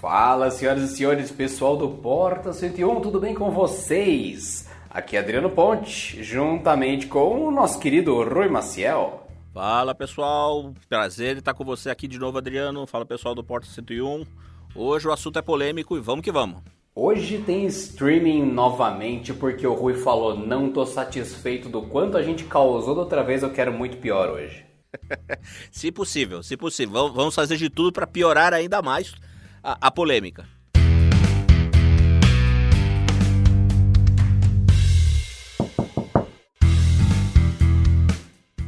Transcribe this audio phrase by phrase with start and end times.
[0.00, 4.68] Fala, senhoras e senhores, pessoal do Porta 101, tudo bem com vocês?
[4.90, 9.26] Aqui é Adriano Ponte, juntamente com o nosso querido Rui Maciel.
[9.54, 12.86] Fala pessoal, prazer estar com você aqui de novo, Adriano.
[12.86, 14.26] Fala pessoal do Porta 101.
[14.74, 16.60] Hoje o assunto é polêmico e vamos que vamos.
[16.94, 22.44] Hoje tem streaming novamente porque o Rui falou: não tô satisfeito do quanto a gente
[22.44, 24.62] causou da outra vez, eu quero muito pior hoje.
[25.72, 27.10] se possível, se possível.
[27.14, 29.14] Vamos fazer de tudo para piorar ainda mais
[29.66, 30.46] a, a polêmica.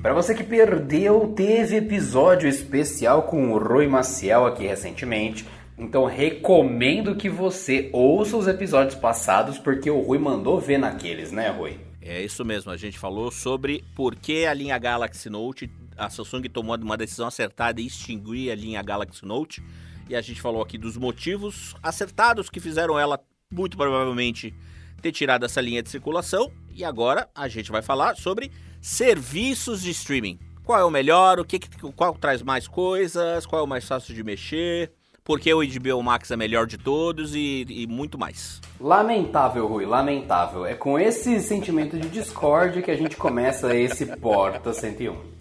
[0.03, 5.47] Para você que perdeu, teve episódio especial com o Rui Maciel aqui recentemente.
[5.79, 11.51] Então recomendo que você ouça os episódios passados porque o Rui mandou ver naqueles, né,
[11.51, 11.79] Rui?
[12.03, 16.43] É isso mesmo, a gente falou sobre por que a linha Galaxy Note, a Samsung
[16.49, 19.63] tomou uma decisão acertada e extinguir a linha Galaxy Note.
[20.09, 23.21] E a gente falou aqui dos motivos acertados que fizeram ela,
[23.53, 24.55] muito provavelmente,
[25.03, 26.51] ter tirado essa linha de circulação.
[26.75, 30.39] E agora a gente vai falar sobre serviços de streaming.
[30.65, 31.39] Qual é o melhor?
[31.39, 31.59] O que,
[31.95, 33.45] qual traz mais coisas?
[33.47, 34.93] Qual é o mais fácil de mexer?
[35.25, 38.63] Por que o HBO Max é melhor de todos e, e muito mais.
[38.81, 40.65] Lamentável, Rui, lamentável.
[40.65, 45.38] É com esse sentimento de discórdia que a gente começa esse Porta 101.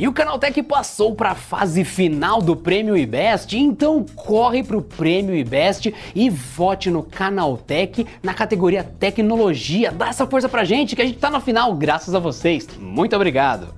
[0.00, 4.80] E o Canaltech passou para a fase final do Prêmio IBEST, então corre para o
[4.80, 9.92] Prêmio IBEST e vote no Canaltech na categoria Tecnologia.
[9.92, 12.66] Dá essa força pra gente que a gente tá na final graças a vocês.
[12.78, 13.74] Muito obrigado.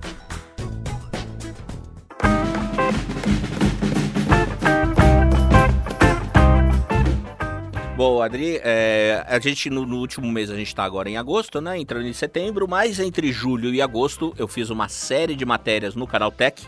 [8.05, 11.61] Bom, Adri, é, a gente no, no, último mês a gente está agora em agosto,
[11.61, 11.79] né?
[11.79, 16.05] Entrando em setembro, mas entre julho e agosto eu fiz uma série de matérias no
[16.05, 16.67] canal Tech,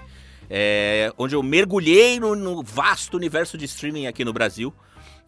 [0.49, 4.73] é, onde eu mergulhei no, no, vasto universo de streaming aqui no Brasil.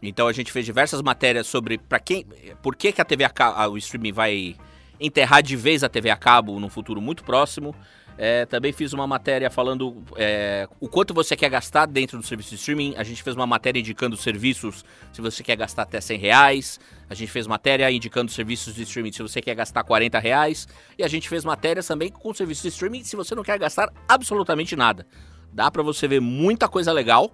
[0.02, 2.26] Então a gente fez diversas matérias sobre para quem,
[2.64, 4.56] por que, que a TV a, o streaming vai
[5.02, 7.76] enterrar de vez a TV a cabo no futuro muito próximo.
[8.18, 12.50] É, também fiz uma matéria falando é, o quanto você quer gastar dentro do serviço
[12.50, 12.96] de streaming.
[12.98, 14.84] A gente fez uma matéria indicando serviços
[15.14, 16.80] se você quer gastar até 100 reais.
[17.10, 20.68] A gente fez matéria indicando serviços de streaming se você quer gastar 40 reais.
[20.98, 23.94] E a gente fez matéria também com serviços de streaming se você não quer gastar
[24.08, 25.06] absolutamente nada.
[25.54, 27.32] Dá para você ver muita coisa legal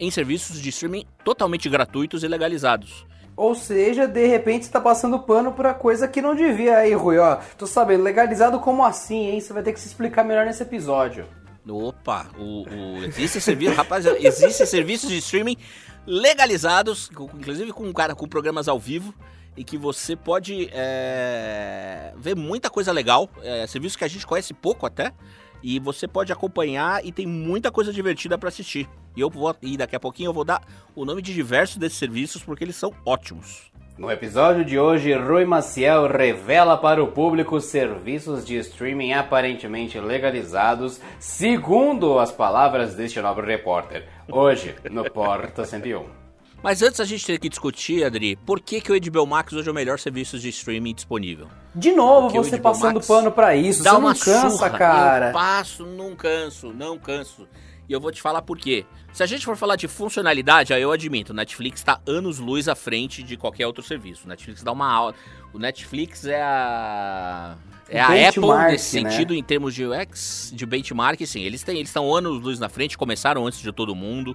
[0.00, 3.06] em serviços de streaming totalmente gratuitos e legalizados.
[3.36, 7.18] Ou seja, de repente você tá passando pano pra coisa que não devia aí, Rui,
[7.18, 7.36] ó.
[7.56, 9.40] Tô sabendo, legalizado como assim, hein?
[9.40, 11.26] Você vai ter que se explicar melhor nesse episódio.
[11.68, 15.56] Opa, o, o existe serviço, rapaz, existe serviços de streaming
[16.04, 19.14] legalizados, inclusive com cara com programas ao vivo
[19.56, 24.52] e que você pode é, ver muita coisa legal, é, serviços que a gente conhece
[24.52, 25.12] pouco até,
[25.62, 28.88] e você pode acompanhar e tem muita coisa divertida para assistir.
[29.16, 30.62] E eu vou e daqui a pouquinho eu vou dar
[30.94, 33.70] o nome de diversos desses serviços porque eles são ótimos.
[33.98, 40.98] No episódio de hoje, Rui Maciel revela para o público serviços de streaming aparentemente legalizados,
[41.18, 44.08] segundo as palavras deste nobre repórter.
[44.30, 46.21] Hoje, no Porta 101.
[46.62, 49.68] Mas antes a gente tem que discutir, Adri, por que, que o HBO Max hoje
[49.68, 51.48] é o melhor serviço de streaming disponível?
[51.74, 54.70] De novo Porque você passando Max pano para isso, dá você uma não cansa, surra.
[54.70, 55.28] cara.
[55.28, 57.48] Eu passo, não canso, não canso.
[57.88, 58.86] E eu vou te falar por quê.
[59.12, 62.68] Se a gente for falar de funcionalidade, aí eu admito, o Netflix está anos luz
[62.68, 64.24] à frente de qualquer outro serviço.
[64.24, 65.14] O Netflix dá uma aula.
[65.52, 67.56] O Netflix é a
[67.88, 69.10] é a Apple nesse né?
[69.10, 71.42] sentido em termos de UX, de benchmark, sim.
[71.42, 74.34] Eles têm, eles estão anos luz na frente, começaram antes de todo mundo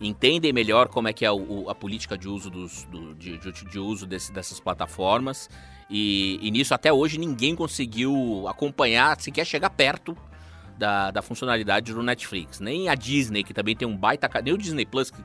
[0.00, 3.78] entendem melhor como é que é o, a política de uso, dos, do, de, de,
[3.78, 5.48] uso desse, dessas plataformas.
[5.88, 10.16] E, e, nisso até hoje ninguém conseguiu acompanhar, sequer chegar perto
[10.76, 12.60] da, da funcionalidade do Netflix.
[12.60, 14.28] Nem a Disney, que também tem um baita.
[14.42, 15.22] Nem o Disney Plus, que,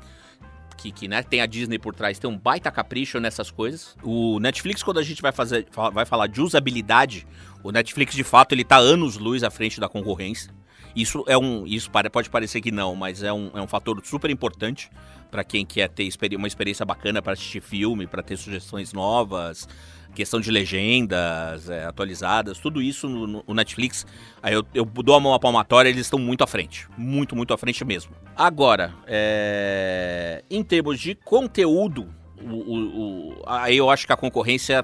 [0.78, 3.98] que, que né, tem a Disney por trás, tem um baita capricho nessas coisas.
[4.04, 7.28] O Netflix, quando a gente vai, fazer, vai falar de usabilidade,
[7.64, 10.54] o Netflix de fato ele tá anos luz à frente da concorrência.
[10.96, 11.66] Isso é um.
[11.66, 14.90] Isso pode parecer que não, mas é um, é um fator super importante
[15.30, 19.68] para quem quer ter uma experiência bacana para assistir filme, para ter sugestões novas,
[20.14, 24.06] questão de legendas é, atualizadas, tudo isso no, no Netflix.
[24.44, 26.88] Aí eu, eu, dou a mão à palmatória, eles estão muito à frente.
[26.98, 28.12] Muito, muito à frente mesmo.
[28.36, 34.84] Agora, é, em termos de conteúdo, o, o, o, aí eu acho que a concorrência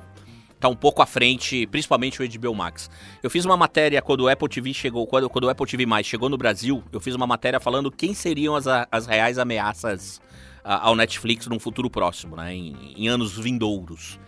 [0.60, 2.90] tá um pouco à frente, principalmente o HBO Max.
[3.22, 6.06] Eu fiz uma matéria quando o Apple TV chegou, quando, quando o Apple TV Mais
[6.06, 10.22] chegou no Brasil, eu fiz uma matéria falando quem seriam as, as reais ameaças
[10.64, 14.20] ao Netflix num futuro próximo, né, em, em anos vindouros.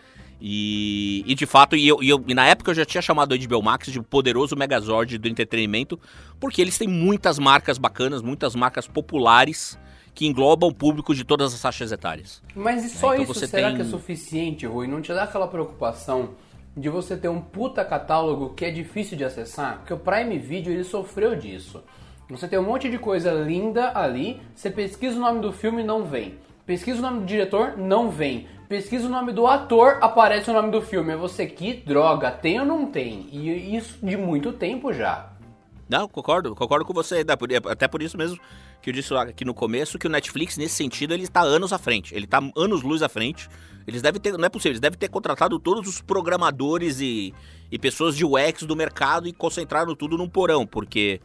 [0.41, 3.33] E, e de fato, e, eu, e, eu, e na época eu já tinha chamado
[3.33, 5.99] o HBO Max de poderoso Megazord do entretenimento,
[6.39, 9.77] porque eles têm muitas marcas bacanas, muitas marcas populares
[10.19, 12.43] que englobam o público de todas as faixas etárias.
[12.53, 13.77] Mas e só então, isso será tem...
[13.77, 14.85] que é suficiente, Rui?
[14.85, 16.31] Não te dá aquela preocupação
[16.75, 19.77] de você ter um puta catálogo que é difícil de acessar?
[19.77, 21.81] Porque o Prime Video ele sofreu disso.
[22.29, 25.85] Você tem um monte de coisa linda ali, você pesquisa o nome do filme e
[25.85, 26.35] não vem.
[26.65, 28.45] Pesquisa o nome do diretor, não vem.
[28.67, 31.13] Pesquisa o nome do ator, aparece o nome do filme.
[31.13, 33.29] É você, que droga, tem ou não tem?
[33.31, 35.29] E isso de muito tempo já.
[35.87, 37.25] Não, concordo, concordo com você.
[37.65, 38.37] Até por isso mesmo
[38.81, 41.77] que eu disse aqui no começo que o Netflix, nesse sentido, ele está anos à
[41.77, 42.13] frente.
[42.15, 43.49] Ele está anos luz à frente.
[43.85, 47.33] Eles devem ter, não é possível, eles devem ter contratado todos os programadores e,
[47.71, 51.19] e pessoas de UX do mercado e concentraram tudo num porão, porque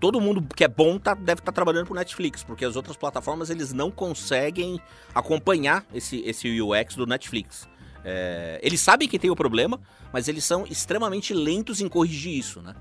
[0.00, 2.96] todo mundo que é bom tá, deve estar tá trabalhando pro Netflix, porque as outras
[2.96, 4.80] plataformas eles não conseguem
[5.14, 7.68] acompanhar esse, esse UX do Netflix.
[8.04, 9.78] É, eles sabem que tem o problema,
[10.12, 12.74] mas eles são extremamente lentos em corrigir isso, né?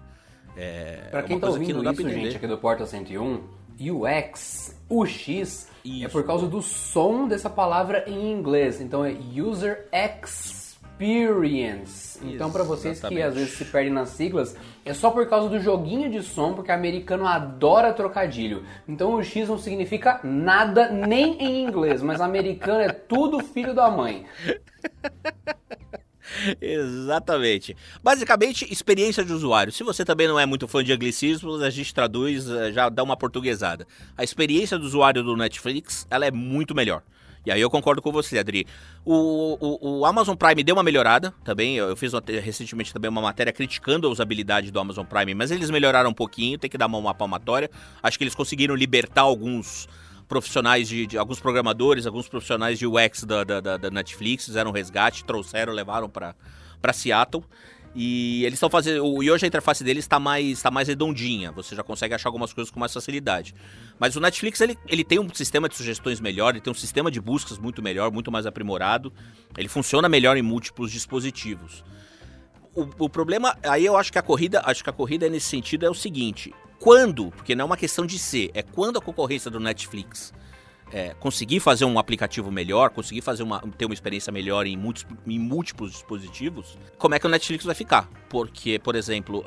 [0.58, 3.44] É, pra quem é tá ouvindo que isso, gente, aqui do Porta 101,
[3.80, 6.06] UX, UX, isso.
[6.06, 8.82] é por causa do som dessa palavra em inglês.
[8.82, 10.60] Então é User Experience.
[12.22, 13.22] Então, para vocês exatamente.
[13.22, 16.54] que às vezes se perdem nas siglas, é só por causa do joguinho de som,
[16.54, 18.66] porque americano adora trocadilho.
[18.88, 23.90] Então, o X não significa nada nem em inglês, mas americano é tudo filho da
[23.90, 24.26] mãe.
[26.62, 27.76] Exatamente.
[28.04, 29.72] Basicamente, experiência de usuário.
[29.72, 33.04] Se você também não é muito fã de anglicismos, a gente traduz, eh, já dá
[33.04, 33.88] uma portuguesada.
[34.18, 37.04] A experiência do usuário do Netflix, ela é muito melhor.
[37.46, 38.68] E aí eu concordo com você, Adri.
[39.06, 41.78] O, o, o Amazon Prime deu uma melhorada também.
[41.78, 42.12] Eu fiz
[42.44, 46.58] recentemente também uma matéria criticando a usabilidade do Amazon Prime, mas eles melhoraram um pouquinho,
[46.58, 47.70] tem que dar uma, uma palmatória.
[48.04, 49.88] Acho que eles conseguiram libertar alguns
[50.30, 54.74] profissionais de, de, alguns programadores, alguns profissionais de UX da, da, da Netflix, fizeram um
[54.74, 57.44] resgate, trouxeram, levaram para Seattle.
[57.96, 59.24] E eles estão fazendo.
[59.24, 61.52] E hoje a interface deles está mais, tá mais redondinha.
[61.52, 63.56] Você já consegue achar algumas coisas com mais facilidade.
[63.98, 67.10] Mas o Netflix ele, ele tem um sistema de sugestões melhor, ele tem um sistema
[67.10, 69.12] de buscas muito melhor, muito mais aprimorado.
[69.58, 71.84] Ele funciona melhor em múltiplos dispositivos.
[72.80, 75.86] O, o problema, aí eu acho que a corrida, acho que a corrida nesse sentido
[75.86, 79.52] é o seguinte: quando, porque não é uma questão de ser, é quando a concorrência
[79.52, 80.34] do Netflix
[80.92, 84.80] é, conseguir fazer um aplicativo melhor, conseguir fazer uma, ter uma experiência melhor em,
[85.28, 88.10] em múltiplos dispositivos, como é que o Netflix vai ficar?
[88.28, 89.44] Porque, por exemplo,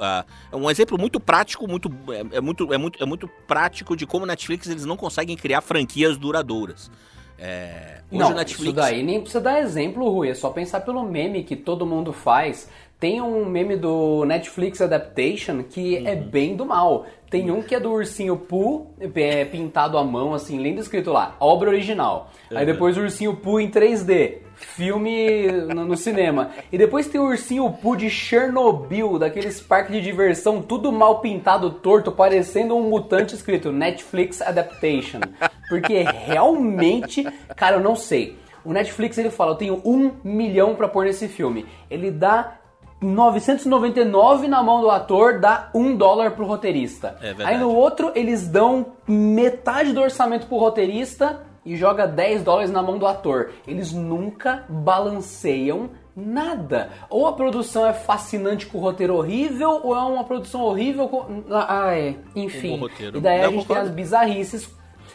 [0.52, 4.06] uh, um exemplo muito prático, muito, é, é, muito, é, muito, é muito prático de
[4.06, 6.90] como o Netflix eles não conseguem criar franquias duradouras.
[7.38, 8.68] É, não, Netflix...
[8.68, 12.12] isso daí nem precisa dar exemplo, Rui, é só pensar pelo meme que todo mundo
[12.12, 12.68] faz
[13.02, 16.06] tem um meme do Netflix Adaptation que é uhum.
[16.06, 17.04] é bem do mal.
[17.28, 21.34] Tem um que é do ursinho Pooh, é, pintado à mão, assim, lindo escrito lá,
[21.40, 22.30] obra original.
[22.48, 22.58] Uhum.
[22.58, 26.52] Aí depois o ursinho Pooh em 3D, filme no, no, cinema.
[26.70, 31.70] E depois tem o ursinho Pooh de Chernobyl, daqueles parques de diversão, tudo mal pintado,
[31.70, 35.18] torto, parecendo um mutante escrito Netflix Adaptation.
[35.68, 37.26] Porque realmente,
[37.56, 38.38] cara, eu não sei.
[38.64, 41.66] O Netflix ele fala, eu tenho um milhão para pôr nesse filme.
[41.90, 42.61] Ele dá
[43.02, 47.16] 999 na mão do ator dá 1 dólar pro roteirista.
[47.20, 52.70] É Aí no outro eles dão metade do orçamento pro roteirista e joga 10 dólares
[52.70, 53.50] na mão do ator.
[53.66, 56.90] Eles nunca balanceiam nada.
[57.08, 61.44] Ou a produção é fascinante com o roteiro horrível, ou é uma produção horrível com.
[61.50, 62.16] Ah, é.
[62.34, 62.80] Enfim.
[62.80, 64.68] Um e daí a gente tem as bizarrices.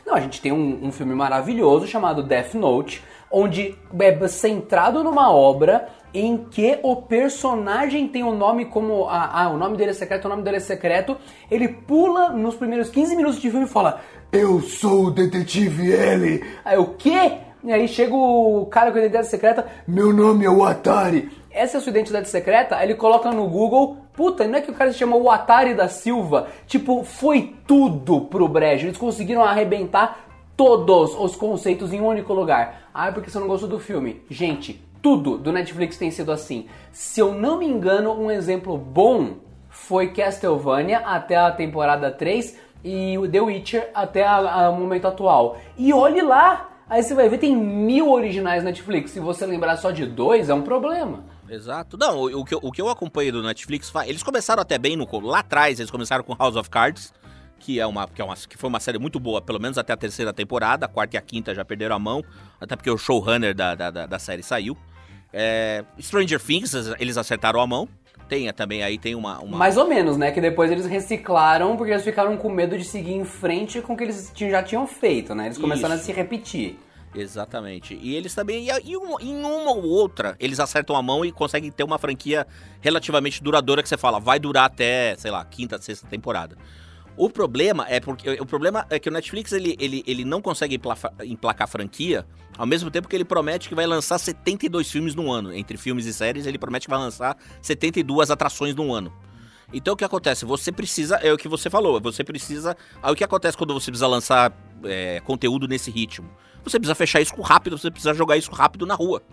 [0.06, 5.32] Não, a gente tem um, um filme maravilhoso chamado Death Note, onde é centrado numa
[5.32, 9.08] obra em que o personagem tem o nome como.
[9.08, 11.16] Ah, ah, o nome dele é secreto, o nome dele é secreto.
[11.50, 16.44] Ele pula nos primeiros 15 minutos de filme e fala: Eu sou o detetive L.
[16.66, 17.34] Aí o quê?
[17.64, 21.30] E aí chega o cara com a identidade secreta: Meu nome é o Atari.
[21.52, 22.76] Essa é a sua identidade secreta?
[22.76, 25.76] Aí ele coloca no Google: Puta, não é que o cara se chama o Atari
[25.76, 26.48] da Silva?
[26.66, 28.88] Tipo, foi tudo pro brejo.
[28.88, 32.90] Eles conseguiram arrebentar todos os conceitos em um único lugar.
[32.92, 34.24] Ah, é porque você não gostou do filme.
[34.28, 36.66] Gente, tudo do Netflix tem sido assim.
[36.92, 39.38] Se eu não me engano, um exemplo bom
[39.70, 45.58] foi Castlevania até a temporada 3 e o The Witcher até o momento atual.
[45.78, 46.72] E olhe lá!
[46.90, 49.12] Aí você vai ver, tem mil originais Netflix.
[49.12, 51.24] Se você lembrar só de dois, é um problema.
[51.50, 51.98] Exato.
[51.98, 54.98] Não, o, o, que, eu, o que eu acompanhei do Netflix, eles começaram até bem
[54.98, 57.14] no, lá atrás, eles começaram com House of Cards,
[57.60, 59.94] que é uma que, é uma, que foi uma série muito boa, pelo menos até
[59.94, 60.86] a terceira temporada.
[60.86, 62.22] A quarta e a quinta já perderam a mão,
[62.60, 64.78] até porque o showrunner da, da, da, da série saiu.
[65.40, 67.88] É, Stranger Things, eles acertaram a mão.
[68.28, 70.32] Tem também aí, tem uma, uma, Mais ou menos, né?
[70.32, 73.98] Que depois eles reciclaram porque eles ficaram com medo de seguir em frente com o
[73.98, 75.46] que eles já tinham feito, né?
[75.46, 76.04] Eles começaram Isso.
[76.04, 76.78] a se repetir.
[77.16, 77.98] Exatamente.
[78.02, 78.68] E eles também.
[78.68, 82.46] E, em uma ou outra, eles acertam a mão e conseguem ter uma franquia
[82.82, 86.58] relativamente duradoura que você fala, vai durar até, sei lá, quinta, sexta temporada.
[87.18, 90.80] O problema é porque o problema é que o Netflix ele, ele, ele não consegue
[91.26, 95.52] emplacar, franquia, ao mesmo tempo que ele promete que vai lançar 72 filmes no ano.
[95.52, 99.12] Entre filmes e séries, ele promete que vai lançar 72 atrações no ano.
[99.74, 100.46] Então o que acontece?
[100.46, 102.78] Você precisa, é o que você falou, você precisa.
[103.02, 106.30] Aí o que acontece quando você precisa lançar é, conteúdo nesse ritmo?
[106.64, 109.24] Você precisa fechar isso rápido, você precisa jogar isso rápido na rua.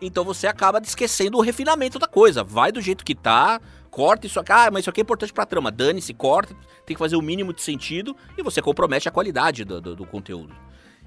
[0.00, 2.42] Então você acaba esquecendo o refinamento da coisa.
[2.42, 3.60] Vai do jeito que tá,
[3.96, 4.52] corta isso aqui.
[4.52, 5.72] Ah, mas isso aqui é importante pra trama.
[5.72, 9.80] Dane-se, corta, tem que fazer o mínimo de sentido e você compromete a qualidade do,
[9.80, 10.54] do, do conteúdo.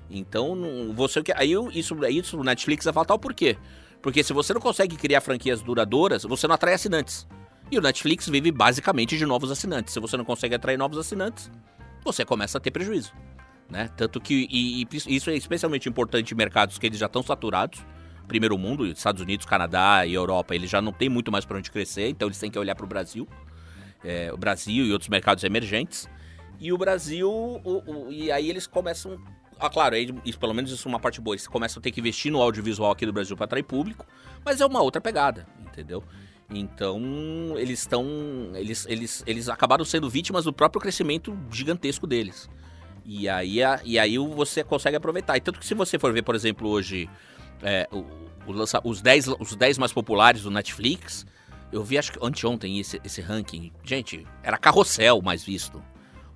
[0.09, 0.57] Então,
[0.95, 3.55] você aí isso, isso no Netflix é fatal por quê?
[4.01, 7.27] Porque se você não consegue criar franquias duradouras, você não atrai assinantes.
[7.69, 9.93] E o Netflix vive basicamente de novos assinantes.
[9.93, 11.51] Se você não consegue atrair novos assinantes,
[12.03, 13.13] você começa a ter prejuízo.
[13.69, 13.87] Né?
[13.95, 17.85] Tanto que e, e isso é especialmente importante em mercados que eles já estão saturados.
[18.29, 21.71] Primeiro mundo, Estados Unidos, Canadá e Europa, eles já não tem muito mais para onde
[21.71, 23.27] crescer, então eles têm que olhar para o Brasil.
[24.03, 26.07] É, o Brasil e outros mercados emergentes.
[26.59, 29.17] E o Brasil, o, o, e aí eles começam.
[29.59, 31.33] Ah, claro, aí, isso, pelo menos isso é uma parte boa.
[31.33, 34.05] Eles começam a ter que investir no audiovisual aqui do Brasil para atrair público,
[34.45, 36.03] mas é uma outra pegada, entendeu?
[36.51, 37.01] Então,
[37.57, 38.05] eles estão.
[38.53, 42.47] Eles, eles, eles acabaram sendo vítimas do próprio crescimento gigantesco deles.
[43.03, 45.35] E aí, e aí você consegue aproveitar.
[45.35, 47.09] E tanto que se você for ver, por exemplo, hoje
[47.61, 48.05] é, o,
[48.47, 51.25] o lança, os 10 os dez mais populares do Netflix,
[51.71, 53.71] eu vi acho que anteontem esse, esse ranking.
[53.83, 55.81] Gente, era carrossel mais visto.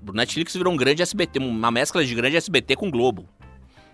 [0.06, 3.28] O Netflix virou um grande SBT, uma mescla de grande SBT com Globo.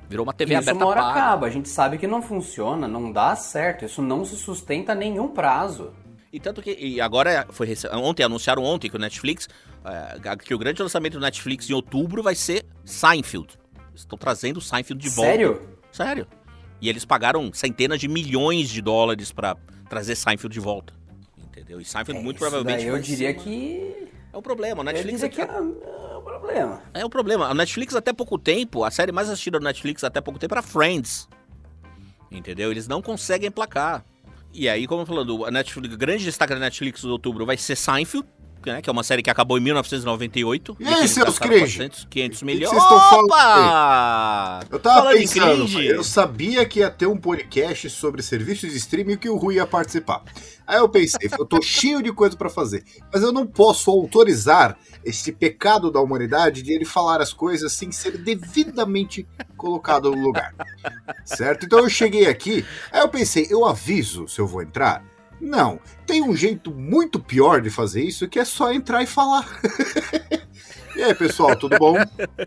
[0.10, 1.12] Virou uma TV isso aberta uma hora para.
[1.12, 1.48] acaba.
[1.48, 3.86] A gente sabe que não funciona, não dá certo.
[3.86, 5.94] Isso não se sustenta a nenhum prazo.
[6.34, 9.48] E tanto que e agora foi ontem anunciaram ontem que o Netflix
[9.86, 13.58] é, que o grande lançamento do Netflix em outubro vai ser Seinfeld.
[13.94, 15.32] Estão trazendo Seinfeld de volta.
[15.32, 15.62] Sério?
[15.92, 16.28] Sério.
[16.82, 19.56] E eles pagaram centenas de milhões de dólares para
[19.90, 20.94] trazer Seinfeld de volta.
[21.38, 21.82] Entendeu?
[21.82, 22.86] E Seinfeld é, muito provavelmente.
[22.86, 24.10] eu diria que.
[24.32, 24.82] É o problema.
[24.82, 25.24] A Netflix.
[25.24, 25.60] Eu diria que é,
[26.18, 26.82] o problema.
[26.94, 27.48] É o problema.
[27.48, 30.62] A Netflix até pouco tempo, a série mais assistida do Netflix até pouco tempo era
[30.62, 31.28] Friends.
[32.32, 32.72] Entendeu?
[32.72, 34.06] Eles não conseguem placar.
[34.54, 37.76] E aí, como falando, a Netflix, o grande destaque da Netflix de outubro vai ser
[37.76, 38.28] Seinfeld,
[38.66, 40.78] né, que é uma série que acabou em 1998.
[40.80, 41.90] E, aí, seus cringe?
[42.10, 42.70] 500 milhões.
[42.70, 44.66] Vocês estão falando?
[44.72, 49.18] Eu tava falando pensando, eu sabia que ia ter um podcast sobre serviços de streaming
[49.18, 50.24] que o Rui ia participar.
[50.70, 54.78] Aí eu pensei, eu tô cheio de coisa para fazer, mas eu não posso autorizar
[55.04, 60.54] esse pecado da humanidade de ele falar as coisas sem ser devidamente colocado no lugar.
[61.26, 61.66] Certo?
[61.66, 65.04] Então eu cheguei aqui, aí eu pensei, eu aviso se eu vou entrar.
[65.40, 69.48] Não, tem um jeito muito pior de fazer isso que é só entrar e falar.
[70.96, 71.96] e aí, pessoal, tudo bom?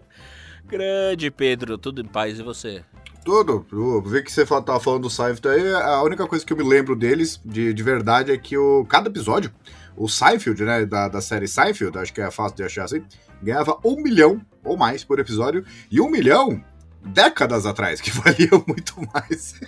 [0.66, 2.84] Grande Pedro, tudo em paz e você?
[3.24, 3.64] Tudo.
[3.70, 5.72] Eu vi que você tava falando do Seinfeld aí.
[5.74, 9.08] A única coisa que eu me lembro deles, de, de verdade, é que o, cada
[9.08, 9.52] episódio,
[9.96, 13.04] o Seinfeld, né, da, da série Seinfeld, acho que é fácil de achar assim,
[13.42, 15.64] ganhava um milhão ou mais por episódio.
[15.90, 16.62] E um milhão
[17.04, 19.60] décadas atrás, que valiam muito mais.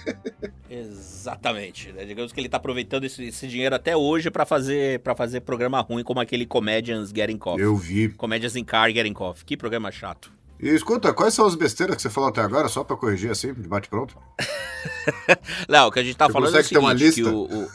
[0.71, 1.93] Exatamente.
[1.93, 2.05] Né?
[2.05, 5.81] Digamos que ele está aproveitando esse, esse, dinheiro até hoje para fazer para fazer programa
[5.81, 7.65] ruim como aquele Comedians Getting Coffee.
[7.65, 8.09] Eu vi.
[8.11, 9.45] Comedians in Car Getting Coffee.
[9.45, 10.33] Que programa chato.
[10.61, 13.53] E escuta, quais são as besteiras que você falou até agora, só para corrigir assim,
[13.53, 14.17] de bate pronto?
[15.69, 17.21] Não, o que a gente tá você falando é o seguinte, uma lista?
[17.21, 17.43] que o...
[17.43, 17.69] o...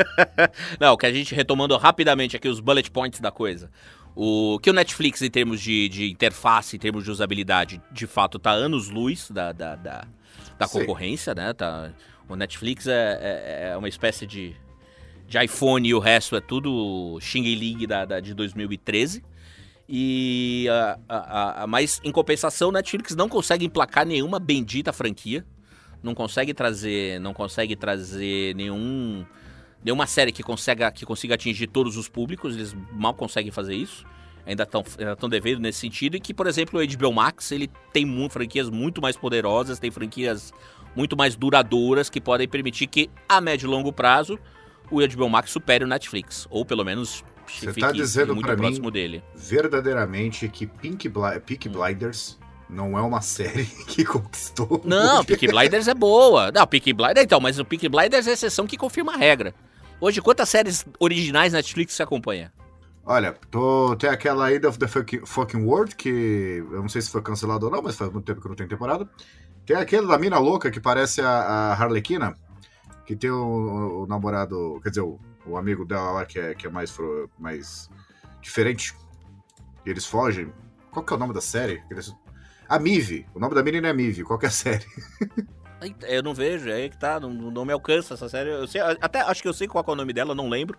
[0.80, 3.70] Não, o que a gente retomando rapidamente aqui os bullet points da coisa.
[4.18, 8.38] O que o Netflix, em termos de, de interface, em termos de usabilidade, de fato
[8.38, 10.08] tá anos-luz da, da, da,
[10.58, 11.52] da concorrência, né?
[11.52, 11.92] Tá,
[12.26, 14.56] o Netflix é, é, é, uma espécie de,
[15.28, 19.22] de iPhone e o resto é tudo Xing Ling da, da, de 2013.
[19.86, 25.44] E a, a, a, mas em compensação, o Netflix não consegue emplacar nenhuma bendita franquia.
[26.02, 29.26] Não consegue trazer, não consegue trazer nenhum
[29.86, 34.04] nenhuma série que consiga, que consiga atingir todos os públicos, eles mal conseguem fazer isso.
[34.44, 36.16] Ainda estão ainda devendo nesse sentido.
[36.16, 39.90] E que, por exemplo, o HBO Max ele tem muito, franquias muito mais poderosas, tem
[39.92, 40.52] franquias
[40.96, 44.38] muito mais duradouras que podem permitir que, a médio e longo prazo,
[44.90, 46.48] o HBO Max supere o Netflix.
[46.50, 49.22] Ou pelo menos Você está dizendo muito próximo mim, dele.
[49.36, 51.72] verdadeiramente que Pink Bli Peak hum.
[51.72, 52.38] Blinders
[52.68, 54.80] não é uma série que conquistou.
[54.84, 56.50] Não, Peak Blinders é boa.
[56.50, 59.54] Não, Peak Blinders, então, mas o Peak Blinders é a exceção que confirma a regra.
[60.00, 62.52] Hoje, quantas séries originais Netflix você acompanha?
[63.04, 66.08] Olha, tô, tem aquela End of the fucking, World, que
[66.70, 68.66] eu não sei se foi cancelado ou não, mas faz muito tempo que não tem
[68.66, 69.08] temporada.
[69.64, 72.34] Tem aquele da mina louca que parece a, a Harlequina,
[73.06, 76.66] que tem o, o, namorado, quer dizer, o, o amigo dela lá que é, que
[76.66, 76.94] é mais,
[77.38, 77.88] mais
[78.42, 78.94] diferente.
[79.84, 80.52] E eles fogem.
[80.90, 81.82] Qual que é o nome da série?
[81.90, 82.14] Eles,
[82.68, 83.24] A Mive.
[83.34, 84.24] O nome da menina é Mive.
[84.24, 84.86] Qual é a série?
[86.08, 88.50] Eu não vejo, é aí que tá, não, não me alcança essa série.
[88.50, 90.78] Eu sei, até acho que eu sei qual é o nome dela, não lembro.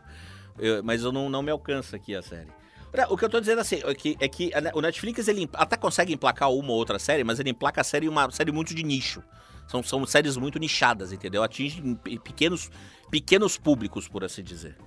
[0.57, 2.49] Eu, mas eu não, não me alcança aqui a série.
[3.09, 6.13] O que eu tô dizendo assim, é que, é que o Netflix ele até consegue
[6.13, 9.21] emplacar uma ou outra série, mas ele emplaca a série uma série muito de nicho.
[9.67, 11.43] São, são séries muito nichadas, entendeu?
[11.43, 11.81] Atinge
[12.23, 12.71] pequenos,
[13.11, 14.77] pequenos públicos, por assim dizer.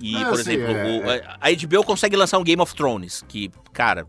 [0.00, 1.36] E, ah, por sim, exemplo, é, o, é.
[1.40, 4.06] a HBO consegue lançar um Game of Thrones, que, cara,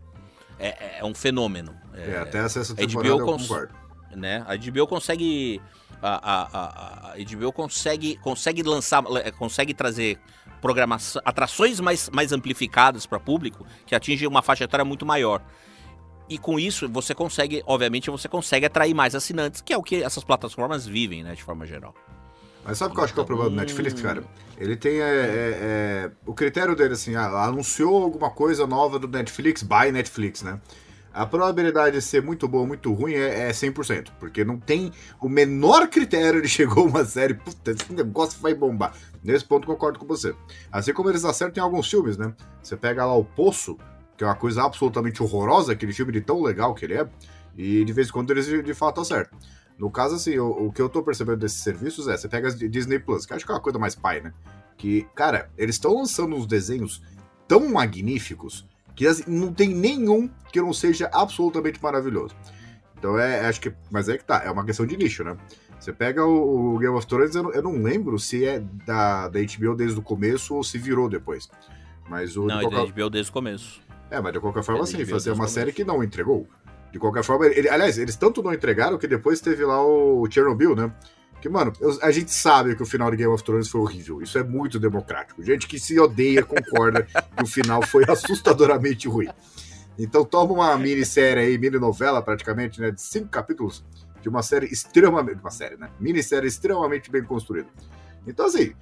[0.58, 1.74] é, é um fenômeno.
[1.94, 3.79] É, até essa temporada HBO eu concordo.
[4.14, 4.44] Né?
[4.46, 5.60] A HBO consegue...
[6.02, 9.02] A, a, a, a HBO consegue, consegue lançar,
[9.36, 10.18] consegue trazer
[10.60, 15.42] programação, atrações mais, mais amplificadas para público que atingem uma faixa etária muito maior.
[16.28, 20.02] E com isso, você consegue, obviamente, você consegue atrair mais assinantes, que é o que
[20.02, 21.92] essas plataformas vivem, né, de forma geral.
[22.64, 24.22] Mas sabe o que eu acho que é o problema do Netflix, cara?
[24.56, 29.08] Ele tem é, é, é, o critério dele, assim, ah, anunciou alguma coisa nova do
[29.08, 30.60] Netflix, by Netflix, né?
[31.20, 34.90] A probabilidade de ser muito bom ou muito ruim é, é 100%, porque não tem
[35.20, 38.94] o menor critério de chegou uma série, puta, esse negócio vai bombar.
[39.22, 40.34] Nesse ponto concordo com você.
[40.72, 42.34] Assim como eles acertam em alguns filmes, né?
[42.62, 43.76] Você pega lá o Poço,
[44.16, 47.06] que é uma coisa absolutamente horrorosa, aquele filme de tão legal que ele é,
[47.54, 49.38] e de vez em quando eles de, fato acertam.
[49.78, 52.50] No caso, assim, o, o, que eu tô percebendo desses serviços é, você pega a
[52.50, 54.32] Disney Plus, que acho que é uma coisa mais pai, né?
[54.78, 57.02] Que, cara, eles estão lançando uns desenhos
[57.46, 58.66] tão magníficos
[59.00, 62.36] que assim, não tem nenhum que não seja absolutamente maravilhoso.
[62.98, 63.72] Então é, acho que.
[63.90, 65.38] Mas é que tá, é uma questão de nicho, né?
[65.78, 69.26] Você pega o, o Game of Thrones, eu não, eu não, lembro se é da,
[69.28, 71.48] da HBO desde o começo ou se virou depois.
[72.10, 72.44] Mas o.
[72.44, 72.92] Não, é qualquer...
[72.92, 73.80] da HBO desde o começo.
[74.10, 76.46] É, mas de qualquer forma, é sim, fazer uma série que não entregou.
[76.92, 80.76] De qualquer forma, ele, aliás, eles tanto não entregaram que depois teve lá o Chernobyl,
[80.76, 80.92] né?
[81.40, 84.22] Que, mano, eu, a gente sabe que o final de Game of Thrones foi horrível.
[84.22, 85.42] Isso é muito democrático.
[85.42, 87.02] Gente que se odeia concorda
[87.36, 89.28] que o final foi assustadoramente ruim.
[89.98, 92.90] Então toma uma minissérie aí, mini novela praticamente, né?
[92.90, 93.84] De cinco capítulos
[94.20, 95.40] de uma série extremamente.
[95.40, 95.90] Uma série, né?
[95.98, 97.68] Minissérie extremamente bem construída.
[98.26, 98.74] Então, assim,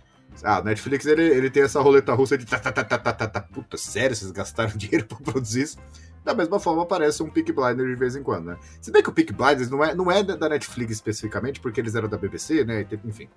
[0.42, 3.26] ah, Netflix ele, ele tem essa roleta russa de tá, tá, tá, tá, tá, tá,
[3.26, 5.78] tá, puta, sério, vocês gastaram dinheiro pra produzir isso?
[6.24, 8.58] Da mesma forma aparece um Peak Blinders de vez em quando, né?
[8.80, 11.94] Se bem que o Peak Blinders não é, não é da Netflix especificamente, porque eles
[11.94, 12.86] eram da BBC, né?
[13.04, 13.28] Enfim.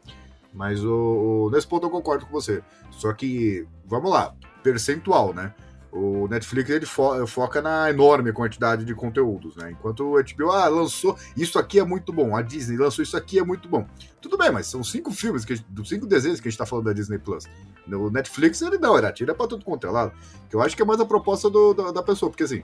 [0.54, 2.62] Mas o, o, nesse ponto eu concordo com você.
[2.91, 5.54] Só que, vamos lá, percentual, né?
[5.91, 9.71] O Netflix ele fo foca na enorme quantidade de conteúdos, né?
[9.71, 13.39] Enquanto o HBO ah, lançou isso aqui é muito bom, a Disney lançou isso aqui
[13.39, 13.86] é muito bom.
[14.21, 16.86] Tudo bem, mas são cinco filmes, que gente, cinco desenhos que a gente tá falando
[16.86, 17.45] da Disney Plus.
[17.86, 20.13] No Netflix ele não, ele atira pra tudo quanto é lado.
[20.49, 22.63] Que eu acho que é mais a proposta do, do, da pessoa, porque assim,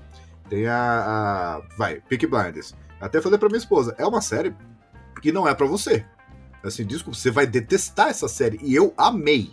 [0.50, 1.62] tem a, a.
[1.78, 2.74] vai, Peak Blinders.
[3.02, 4.56] Até falei pra minha esposa, é uma série
[5.22, 6.06] que não é para você.
[6.64, 8.60] Assim, desculpa, você vai detestar essa série.
[8.62, 9.52] E eu amei.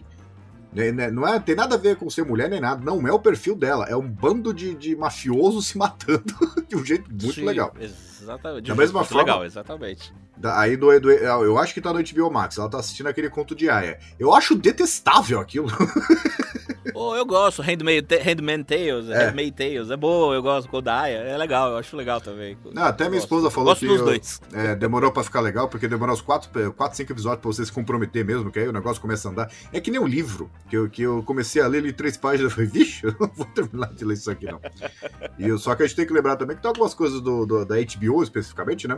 [0.74, 3.12] Né, né, não é, tem nada a ver com ser mulher nem nada, não é
[3.12, 6.34] o perfil dela, é um bando de, de mafiosos se matando
[6.68, 7.72] de um jeito muito Sim, legal.
[7.78, 8.13] Exatamente.
[8.68, 9.22] Da mesma forma.
[9.22, 10.12] Legal, exatamente.
[10.42, 13.54] Aí do, do, eu acho que tá no HBO Max, ela tá assistindo aquele conto
[13.54, 13.98] de Aya.
[14.18, 15.68] Eu acho detestável aquilo.
[16.94, 19.26] oh, eu gosto, Handmaid, Tales, é.
[19.26, 22.58] Handmaid Tales, é boa, eu gosto com da Aya, é legal, eu acho legal também.
[22.72, 24.40] Não, até minha esposa falou gosto que dos eu, dois.
[24.52, 27.72] É, demorou pra ficar legal, porque demorou uns 4, 4, 5 episódios pra você se
[27.72, 29.50] comprometer mesmo, que aí o negócio começa a andar.
[29.72, 32.52] É que nem um livro, que eu, que eu comecei a ler ali três páginas
[32.52, 34.60] e falei, vixe, eu não vou terminar de ler isso aqui não.
[35.38, 37.64] e, só que a gente tem que lembrar também que tem algumas coisas do, do
[37.64, 38.96] da HBO especificamente, né?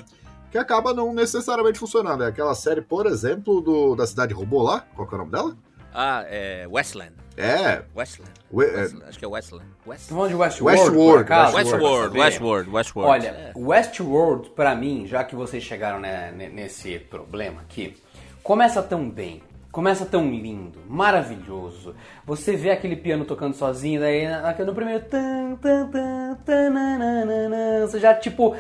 [0.50, 2.24] que acaba não necessariamente funcionando.
[2.24, 5.30] É aquela série, por exemplo, do, da cidade robô lá, qual que é o nome
[5.30, 5.56] dela?
[5.92, 7.12] Ah, é Westland.
[7.36, 7.82] É.
[7.94, 8.30] Westland.
[8.52, 8.80] We, é...
[8.80, 9.04] Westland.
[9.08, 9.66] Acho que é Westland.
[9.86, 10.08] West...
[10.08, 10.80] falando de Westworld?
[10.80, 11.30] Westworld.
[11.30, 13.10] Westworld, Westworld, Westworld.
[13.10, 13.52] Olha, é.
[13.54, 17.96] Westworld, pra mim, já que vocês chegaram né, nesse problema aqui,
[18.42, 19.42] começa tão bem,
[19.76, 21.94] Começa tão lindo, maravilhoso.
[22.24, 24.26] Você vê aquele piano tocando sozinho, daí
[24.64, 25.04] no primeiro.
[27.82, 28.56] Você já tipo,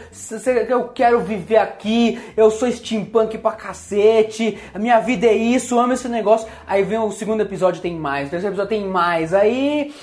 [0.68, 5.94] eu quero viver aqui, eu sou steampunk pra cacete, a minha vida é isso, amo
[5.94, 6.46] esse negócio.
[6.66, 9.94] Aí vem o segundo episódio, tem mais, o terceiro episódio tem mais, aí.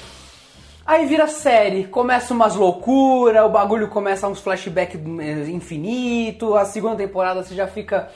[0.84, 6.96] Aí vira série, começa umas loucuras, o bagulho começa uns flashbacks eh, infinito, a segunda
[6.96, 8.10] temporada você já fica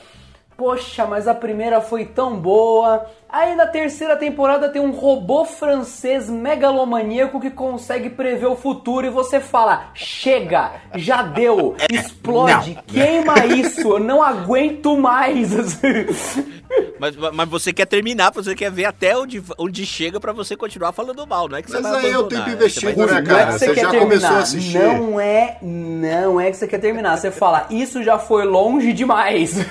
[0.58, 3.06] poxa, mas a primeira foi tão boa.
[3.30, 9.10] Aí na terceira temporada tem um robô francês megalomaníaco que consegue prever o futuro e
[9.10, 12.82] você fala: chega, já deu, é, explode, não.
[12.84, 15.50] queima isso, eu não aguento mais.
[17.00, 20.92] Mas, mas você quer terminar, você quer ver até onde, onde chega para você continuar
[20.92, 23.22] falando mal, não é que você mas vai aí eu tenho que investir, né, cara?
[23.22, 24.00] Não é que você, você já terminar.
[24.00, 24.78] começou a assistir.
[24.78, 27.16] Não é, não é que você quer terminar.
[27.16, 29.64] Você fala, isso já foi longe demais.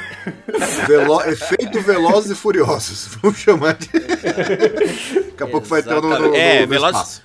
[0.88, 3.88] Velo, efeito Velozes e Furiosos, vamos chamar de...
[3.88, 7.22] Daqui a pouco vai estar no, no, no, é, Velozes...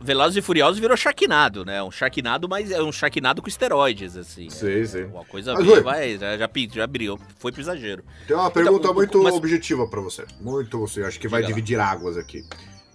[0.00, 1.82] Velozes e Furiosos virou Sharknado, né?
[1.82, 4.50] Um Sharknado, mas é um Sharknado com esteroides, assim.
[4.50, 5.04] Sim, é, sim.
[5.04, 8.04] Uma coisa mas, vai, já, já, já abriu, foi pro exagero.
[8.26, 9.34] Tem uma pergunta então, muito mas...
[9.34, 10.26] objetiva para você.
[10.40, 11.90] Muito você, acho que vai Diga dividir lá.
[11.90, 12.44] águas aqui.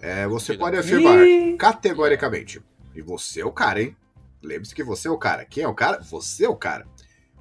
[0.00, 0.82] É, você Diga pode lá.
[0.82, 1.18] afirmar
[1.58, 2.62] categoricamente,
[2.94, 3.96] e você é o cara, hein?
[4.40, 5.44] Lembre-se que você é o cara.
[5.44, 6.00] Quem é o cara?
[6.02, 6.86] Você é o cara.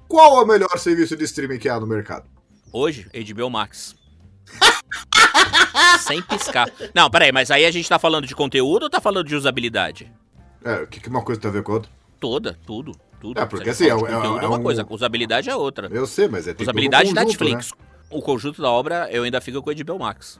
[0.08, 2.28] Qual é o melhor serviço de streaming que há no mercado?
[2.74, 3.99] Hoje, HBO Max.
[6.00, 6.70] Sem piscar.
[6.94, 10.12] Não, peraí, mas aí a gente tá falando de conteúdo ou tá falando de usabilidade?
[10.64, 11.92] É, o que, que uma coisa tem a ver com a outra?
[12.20, 12.94] Toda, tudo.
[13.20, 13.40] Tudo.
[13.40, 14.64] É, porque assim, é, é, é, uma um...
[14.64, 15.90] coisa, usabilidade é outra.
[15.92, 17.72] Eu sei, mas é Usabilidade conjunto, Netflix.
[17.72, 17.78] Né?
[18.10, 20.40] O conjunto da obra, eu ainda fico com o HBO Max.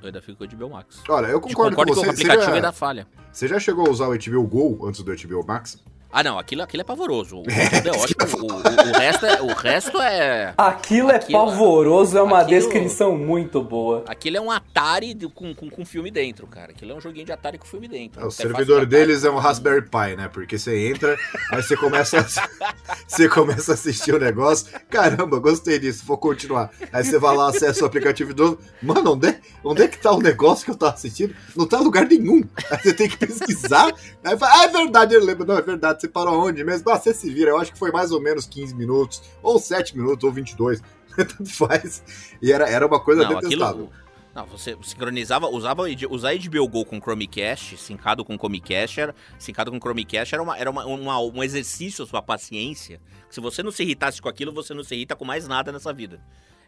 [0.00, 1.02] Eu ainda fico com o HBO Max.
[1.08, 2.02] Olha, eu concordo, concordo com você.
[2.02, 3.06] que o aplicativo já, ainda falha.
[3.30, 5.82] Você já chegou a usar o HBO Go antes do HBO Max?
[6.16, 7.38] Ah, não, aquilo, aquilo é pavoroso.
[7.38, 8.46] O, é, é ótimo.
[8.46, 10.54] O, o, resto é, o resto é.
[10.56, 14.04] Aquilo, é aquilo, pavoroso, é uma aquilo, descrição muito boa.
[14.06, 16.70] Aquilo é um Atari com, com, com filme dentro, cara.
[16.70, 18.22] Aquilo é um joguinho de Atari com filme dentro.
[18.22, 20.28] É, o servidor deles é um Raspberry Pi, né?
[20.32, 21.18] Porque você entra,
[21.50, 22.74] aí você começa a,
[23.08, 24.68] você começa a assistir o negócio.
[24.88, 26.70] Caramba, gostei disso, vou continuar.
[26.92, 28.56] Aí você vai lá, acessa o aplicativo do.
[28.80, 31.34] Mano, onde, é, onde é que tá o negócio que eu tô assistindo?
[31.56, 32.44] Não tá em lugar nenhum.
[32.70, 33.92] Aí você tem que pesquisar.
[34.22, 35.44] Aí fala, ah, é verdade, ele lembra.
[35.44, 36.90] Não, é verdade você parou aonde mesmo?
[36.90, 39.96] Ah, você se vira, eu acho que foi mais ou menos 15 minutos, ou 7
[39.96, 40.82] minutos, ou 22,
[41.16, 42.02] tanto faz.
[42.40, 43.84] E era, era uma coisa não, detestável.
[43.84, 44.04] Aquilo...
[44.34, 49.78] Não, você sincronizava, usava usar HBO Go com Chromecast, sincado com Chromecast, era, sincado com
[49.78, 53.00] Chromecast era, uma, era uma, uma, um exercício sua paciência.
[53.30, 55.92] Se você não se irritasse com aquilo, você não se irrita com mais nada nessa
[55.92, 56.20] vida.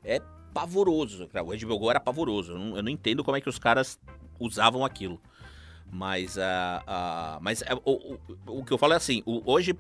[0.05, 0.23] É
[0.55, 1.25] pavoroso.
[1.25, 2.53] O HBO Go era pavoroso.
[2.53, 3.99] Eu não, eu não entendo como é que os caras
[4.39, 5.21] usavam aquilo.
[5.91, 9.77] Mas, uh, uh, mas uh, o, o, o, que eu falo é assim, o, hoje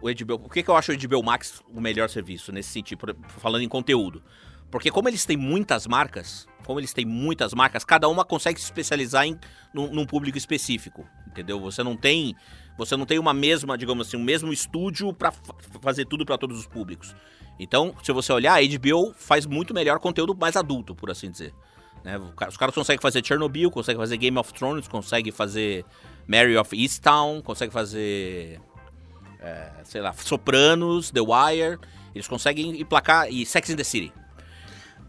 [0.00, 3.16] o HBO, o que, que eu acho o HBO Max o melhor serviço nesse sentido,
[3.26, 4.22] falando em conteúdo?
[4.70, 8.66] Porque como eles têm muitas marcas, como eles têm muitas marcas, cada uma consegue se
[8.66, 9.38] especializar em
[9.72, 11.58] num, num público específico, entendeu?
[11.60, 12.36] Você não tem,
[12.76, 15.32] você não tem uma mesma, digamos assim, um mesmo estúdio para
[15.80, 17.16] fazer tudo para todos os públicos.
[17.58, 21.54] Então, se você olhar, a HBO faz muito melhor conteúdo mais adulto, por assim dizer.
[22.08, 22.18] Né?
[22.48, 25.84] Os caras conseguem fazer Chernobyl, conseguem fazer Game of Thrones, conseguem fazer
[26.26, 28.58] Mary of Easttown, conseguem fazer,
[29.38, 31.78] é, sei lá, Sopranos, The Wire.
[32.14, 34.10] Eles conseguem emplacar e Sex in the City.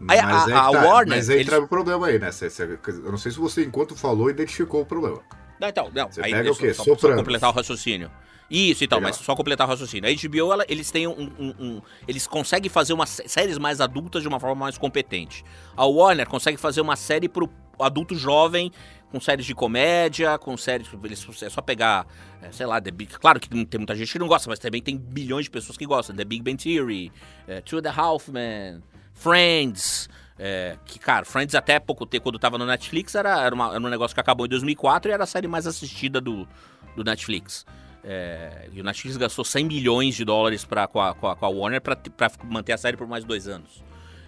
[0.10, 1.16] Aí, mas a, a tá, Warner.
[1.16, 1.54] Mas aí eles...
[1.54, 2.30] o problema aí, né?
[2.30, 5.22] eu não sei se você, enquanto falou, identificou o problema.
[5.60, 6.12] Não, então, não.
[6.12, 6.74] Você aí, pega o quê?
[6.74, 8.12] Só, só completar o raciocínio.
[8.50, 9.12] Isso, então, Legal.
[9.12, 10.10] mas só completar o raciocínio.
[10.10, 14.24] A HBO, ela, eles têm um, um, um, Eles conseguem fazer umas séries mais adultas
[14.24, 15.44] de uma forma mais competente.
[15.78, 18.72] A Warner consegue fazer uma série pro adulto jovem,
[19.12, 20.88] com séries de comédia, com séries.
[21.04, 22.08] Eles, é só pegar,
[22.42, 23.14] é, sei lá, The Big.
[23.20, 25.86] Claro que tem muita gente que não gosta, mas também tem bilhões de pessoas que
[25.86, 26.16] gostam.
[26.16, 27.12] The Big Bang Theory,
[27.48, 28.82] é, Two the Halfman,
[29.14, 30.10] Friends.
[30.42, 33.80] É, que, cara, Friends até pouco tempo, quando tava no Netflix, era, era, uma, era
[33.80, 36.48] um negócio que acabou em 2004 e era a série mais assistida do,
[36.96, 37.66] do Netflix.
[38.04, 41.50] É, o Netflix gastou 100 milhões de dólares pra, com, a, com, a, com a
[41.50, 41.98] Warner para
[42.46, 43.84] manter a série por mais dois anos.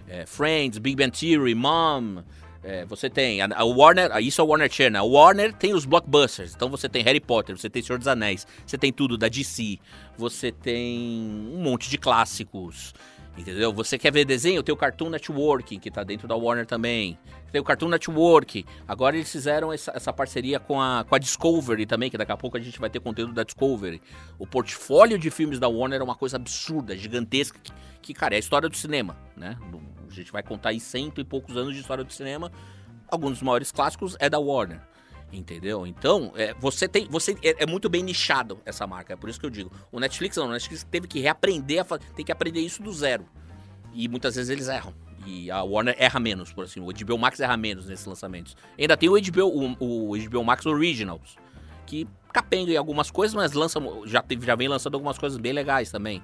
[0.08, 2.22] É, Friends, Big Bang Theory, Mom.
[2.64, 5.02] É, você tem a, a, Warner, isso é o Warner Channel.
[5.02, 6.54] A Warner tem os blockbusters.
[6.54, 9.78] Então você tem Harry Potter, você tem Senhor dos Anéis, você tem tudo da DC,
[10.16, 12.94] você tem um monte de clássicos.
[13.36, 13.72] Entendeu?
[13.72, 14.62] Você quer ver desenho?
[14.62, 17.18] Tem o Cartoon Network, que tá dentro da Warner também.
[17.52, 18.64] Tem o Cartoon Network.
[18.88, 22.36] Agora eles fizeram essa, essa, parceria com a, com a Discovery também, que daqui a
[22.36, 24.00] pouco a gente vai ter conteúdo da Discovery.
[24.38, 28.36] O portfólio de filmes da Warner é uma coisa absurda, gigantesca, que, que cara, é
[28.36, 29.58] a história do cinema, né?
[30.10, 32.50] A gente vai contar aí cento e poucos anos de história do cinema.
[33.06, 34.80] Alguns dos maiores clássicos é da Warner.
[35.30, 35.86] Entendeu?
[35.86, 37.06] Então, é, você tem.
[37.08, 39.14] Você é, é, muito bem nichado essa marca.
[39.14, 39.72] É por isso que eu digo.
[39.90, 43.26] O Netflix não, o Netflix teve que reaprender a tem que aprender isso do zero.
[43.94, 44.94] E muitas vezes eles erram.
[45.26, 46.80] E a Warner erra menos, por assim.
[46.80, 48.56] O HBO Max erra menos nesses lançamentos.
[48.78, 51.36] Ainda tem o HBO, o, o HBO Max Originals,
[51.86, 55.90] que capenga em algumas coisas, mas lança, já, já vem lançando algumas coisas bem legais
[55.90, 56.22] também.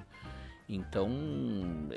[0.69, 1.09] Então,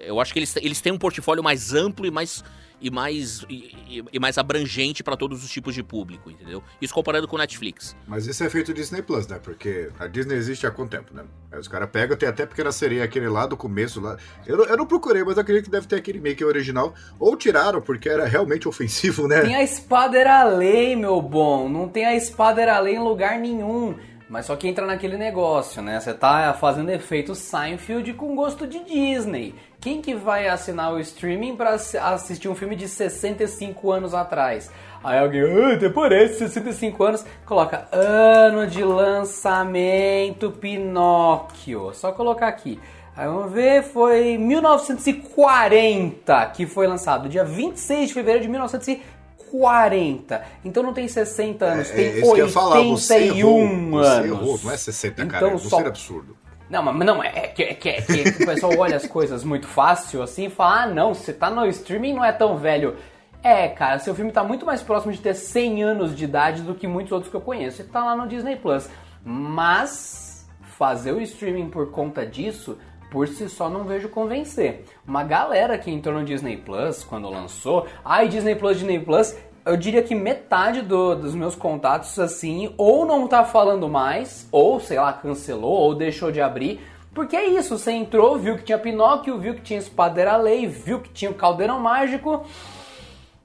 [0.02, 2.42] eu acho que eles, eles têm um portfólio mais amplo e mais
[2.82, 6.62] e mais, e, e mais abrangente para todos os tipos de público, entendeu?
[6.80, 7.96] Isso comparando com o Netflix.
[8.08, 9.38] Mas isso é feito Disney Plus, né?
[9.40, 11.22] Porque a Disney existe há quanto tempo, né?
[11.52, 14.16] Aí os caras pegam, tem até pequena sereia aquele lá do começo lá.
[14.44, 16.92] Eu, eu não procurei, mas eu acredito que deve ter aquele make original.
[17.20, 19.42] Ou tiraram, porque era realmente ofensivo, né?
[19.42, 21.68] Tem a espada era lei, meu bom.
[21.68, 23.94] Não tem a espada era lei em lugar nenhum.
[24.32, 26.00] Mas só que entra naquele negócio, né?
[26.00, 29.54] Você tá fazendo efeito Seinfeld com gosto de Disney.
[29.78, 34.70] Quem que vai assinar o streaming para assistir um filme de 65 anos atrás?
[35.04, 41.92] Aí alguém, ah, até parece 65 anos, coloca ano de lançamento Pinóquio.
[41.92, 42.80] Só colocar aqui.
[43.14, 49.12] Aí vamos ver, foi 1940 que foi lançado, dia 26 de fevereiro de 1940.
[49.52, 50.42] 40.
[50.64, 53.48] Então não tem 60 anos, É, tem é isso que eu ia falar, você 81
[53.48, 54.26] errou, você anos.
[54.26, 56.36] errou, não é 60, cara, Então não só- seria absurdo.
[56.70, 59.66] Não, mas não, é que, é que, é que o pessoal olha as coisas muito
[59.68, 62.96] fácil assim e fala: ah, não, você tá no streaming não é tão velho.
[63.42, 66.74] É, cara, seu filme tá muito mais próximo de ter 100 anos de idade do
[66.74, 67.82] que muitos outros que eu conheço.
[67.82, 68.88] Ele tá lá no Disney Plus.
[69.24, 70.46] Mas
[70.78, 72.78] fazer o streaming por conta disso,
[73.12, 74.86] por si só, não vejo convencer.
[75.06, 79.36] Uma galera que entrou no Disney Plus quando lançou, ai, Disney Plus, Disney Plus.
[79.64, 84.80] Eu diria que metade do- dos meus contatos, assim, ou não tá falando mais, ou,
[84.80, 86.80] sei lá, cancelou, ou deixou de abrir.
[87.14, 90.98] Porque é isso, você entrou, viu que tinha Pinóquio, viu que tinha Espadeira Lei, viu
[91.00, 92.44] que tinha o Caldeirão Mágico.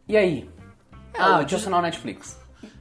[0.07, 0.49] E aí?
[1.19, 2.36] ah, eu assinar o Netflix.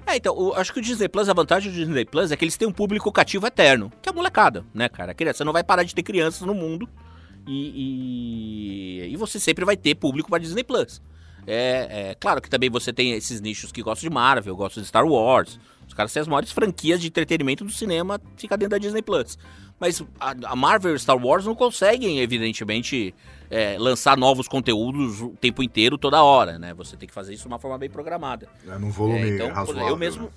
[0.06, 2.44] É, então, o- acho que o Disney Plus, a vantagem do Disney Plus é que
[2.44, 5.12] eles têm um público cativo eterno, que é a molecada, né, cara?
[5.14, 6.88] Criança, Você não vai parar de ter crianças no mundo
[7.46, 11.00] e, e, e você sempre vai ter público para Disney Plus.
[11.46, 14.88] É, é claro que também você tem esses nichos que gostam de Marvel, gostam de
[14.88, 15.58] Star Wars.
[15.86, 19.38] Os caras têm as maiores franquias de entretenimento do cinema, fica dentro da Disney Plus.
[19.78, 23.14] Mas a, a Marvel e Star Wars não conseguem, evidentemente,
[23.50, 26.74] é, lançar novos conteúdos o tempo inteiro, toda hora, né?
[26.74, 28.48] Você tem que fazer isso de uma forma bem programada.
[28.68, 29.88] É num volume É, então, razoável.
[29.88, 30.24] eu mesmo.
[30.24, 30.30] né?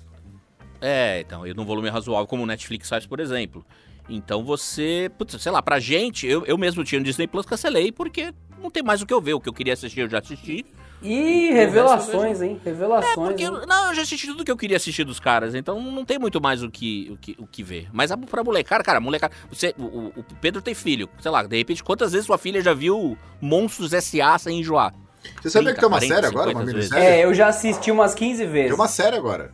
[0.80, 3.64] É, então, eu num volume razoável, como o Netflix faz, por exemplo.
[4.08, 5.10] Então você.
[5.18, 8.70] Putz, sei lá, pra gente, eu, eu mesmo tinha no Disney Plus, cancelei, porque não
[8.70, 9.34] tem mais o que eu ver.
[9.34, 10.64] O que eu queria assistir, eu já assisti.
[11.02, 12.60] Ih, O revelações, hein?
[12.64, 13.14] É, Revelações.
[13.14, 13.42] porque.
[13.44, 13.48] hein?
[13.52, 16.18] eu- Não, eu já assisti tudo que eu queria assistir dos caras, então não tem
[16.18, 17.88] muito mais o que, o que, o que ver.
[17.92, 19.34] Mas pra molecada, cara, molecada.
[19.50, 22.74] Você, o, o- Pedro tem filho, sei lá, de repente, quantas vezes sua filha já
[22.74, 24.38] viu Monstros S.A.
[24.38, 24.94] sem enjoar?
[25.42, 27.04] Você sabia 30, que tem uma 40, série agora, 50 uma minissérie?
[27.06, 28.66] É, eu já assisti umas 15 vezes.
[28.68, 29.52] Tem uma série agora.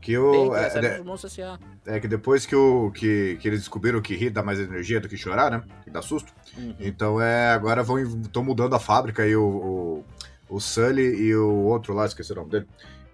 [0.00, 1.58] Que tem a É, é- dos Monstros S.A.
[1.86, 5.08] é que depois que, o, que, que eles descobriram que rir dá mais energia do
[5.08, 5.62] que chorar, né?
[5.82, 6.30] Que dá susto.
[6.58, 6.74] Uhum.
[6.78, 7.48] Então é.
[7.52, 10.04] Agora vão estão mudando a fábrica e o, o,
[10.48, 12.66] o Sully e o outro lá, esqueci o nome dele.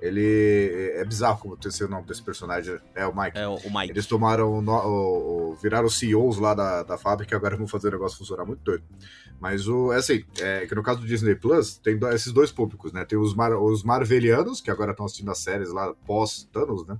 [0.02, 0.92] Ele.
[0.94, 2.78] É bizarro como sei o nome desse personagem.
[2.94, 3.36] É o Mike.
[3.38, 3.92] É o, o Mike.
[3.92, 4.50] Eles tomaram.
[4.58, 7.90] o no- o- o- viraram CEOs lá da, da fábrica e agora vão fazer o
[7.92, 8.82] negócio funcionar muito doido.
[9.38, 9.92] Mas o.
[9.92, 13.04] É assim, é que no caso do Disney Plus, tem do- esses dois públicos, né?
[13.04, 16.98] Tem os, mar, os Marvelianos, que agora estão assistindo as séries lá pós-Thanos, né?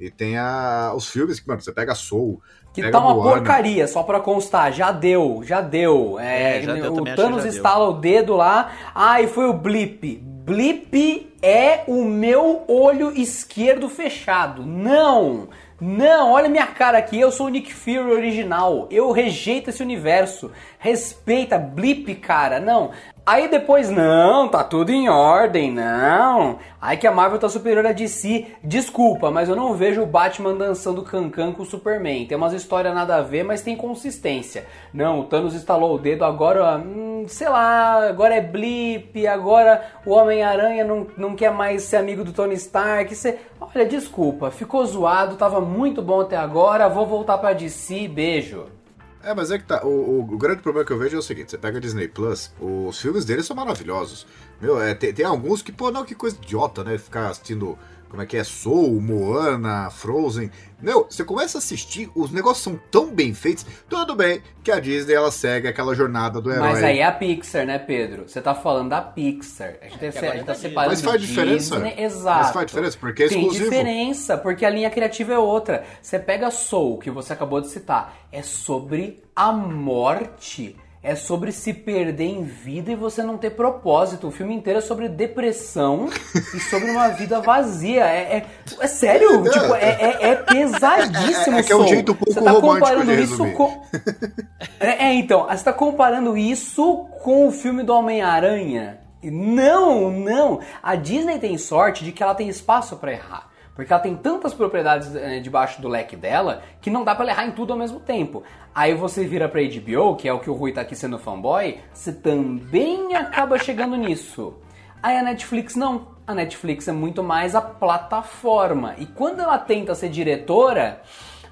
[0.00, 2.40] E tem a, os filmes que, mano, você pega Soul.
[2.78, 3.32] Que pega tá uma Moana.
[3.36, 4.72] porcaria, só pra constar.
[4.72, 6.18] Já deu, já deu.
[6.18, 7.56] É, É, já deu, o Thanos já deu.
[7.56, 8.70] estala o dedo lá.
[8.94, 10.22] Ai, foi o blip.
[10.22, 14.64] Blip é o meu olho esquerdo fechado.
[14.64, 15.48] Não!
[15.80, 18.88] Não, olha minha cara aqui, eu sou o Nick Fury original.
[18.90, 20.50] Eu rejeito esse universo.
[20.76, 22.58] Respeita, blip, cara.
[22.58, 22.90] Não.
[23.28, 26.58] Aí depois, não, tá tudo em ordem, não.
[26.80, 28.46] Aí que a Marvel tá superior a DC.
[28.64, 32.24] Desculpa, mas eu não vejo o Batman dançando cancan com o Superman.
[32.24, 34.64] Tem umas histórias nada a ver, mas tem consistência.
[34.94, 40.12] Não, o Thanos estalou o dedo, agora, hum, sei lá, agora é blip, agora o
[40.12, 43.14] Homem-Aranha não, não quer mais ser amigo do Tony Stark.
[43.14, 43.40] Cê...
[43.60, 48.77] Olha, desculpa, ficou zoado, tava muito bom até agora, vou voltar pra DC, beijo.
[49.22, 49.84] É, mas é que tá.
[49.84, 52.52] O, o- grande problema que eu vejo é o seguinte: você pega a Disney Plus,
[52.60, 54.26] os filmes deles são maravilhosos.
[54.60, 56.96] Meu, é, tem, tem alguns que, pô, não, que coisa idiota, né?
[56.98, 57.76] Ficar assistindo.
[58.08, 58.44] Como é que é?
[58.44, 60.50] Soul, Moana, Frozen.
[60.80, 63.66] Meu, você começa a assistir, os negócios são tão bem feitos.
[63.88, 66.68] Tudo bem que a Disney ela segue aquela jornada do herói.
[66.72, 68.28] Mas aí é a Pixar, né, Pedro?
[68.28, 69.74] Você tá falando da Pixar.
[69.82, 71.74] A gente, ser- a gente tá separando Mas faz diferença.
[71.80, 72.44] Disney, exato.
[72.44, 73.64] Mas faz diferença, porque é Tem exclusivo.
[73.70, 75.84] diferença, porque a linha criativa é outra.
[76.00, 80.76] Você pega Soul, que você acabou de citar, é sobre a morte.
[81.08, 84.28] É sobre se perder em vida e você não ter propósito.
[84.28, 86.10] O filme inteiro é sobre depressão
[86.54, 88.04] e sobre uma vida vazia.
[88.04, 88.46] É, é,
[88.78, 91.56] é sério, tipo, é, é, é pesadíssimo.
[91.56, 93.82] É- é que é um jeito pouco Você tá comparando isso com,
[94.78, 98.98] é, é, então, você tá comparando isso com o filme do Homem-Aranha?
[99.22, 100.60] Não, não.
[100.82, 103.47] A Disney tem sorte de que ela tem espaço pra errar.
[103.78, 107.30] Porque ela tem tantas propriedades eh, debaixo do leque dela que não dá pra ela
[107.32, 108.42] errar em tudo ao mesmo tempo.
[108.74, 111.78] Aí você vira pra HBO, que é o que o Rui tá aqui sendo fanboy,
[111.94, 114.54] você também acaba chegando nisso.
[115.00, 116.08] Aí a Netflix não.
[116.26, 118.96] A Netflix é muito mais a plataforma.
[118.98, 121.00] E quando ela tenta ser diretora,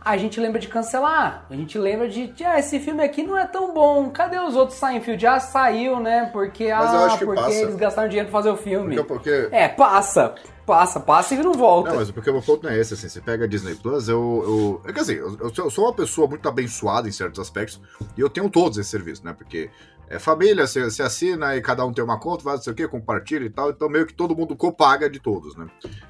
[0.04, 1.46] a gente lembra de cancelar.
[1.48, 4.10] A gente lembra de, ah, esse filme aqui não é tão bom.
[4.10, 5.22] Cadê os outros Seinfeld?
[5.22, 6.28] Já saiu, né?
[6.32, 7.52] Porque, Mas ah, porque passa.
[7.54, 8.96] eles gastaram dinheiro pra fazer o filme.
[8.96, 10.34] Porque- porque- É, passa.
[10.66, 11.90] Passa, passa e não volta.
[11.90, 14.08] Não, mas porque o meu ponto não é esse, assim, você pega a Disney Plus,
[14.08, 14.80] eu.
[14.84, 17.80] eu é que assim, eu, eu sou- uma pessoa muito abençoada em certos aspectos,
[18.16, 19.32] e eu tenho todos esses serviços, né?
[19.32, 19.70] Porque
[20.08, 22.76] é família, você, você assina e cada um tem uma conta, faz não sei o
[22.76, 25.68] quê, compartilha e tal, então meio que todo mundo copaga de todos, né?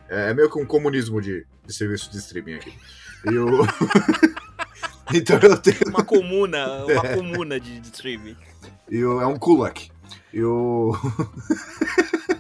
[0.09, 2.73] É, é meio que um comunismo de, de serviço de streaming aqui.
[3.31, 3.61] E o.
[5.13, 5.77] então eu tenho.
[5.89, 8.37] Uma comuna, uma comuna de, de streaming.
[8.91, 9.91] E o, é um kulak.
[10.33, 10.95] E o.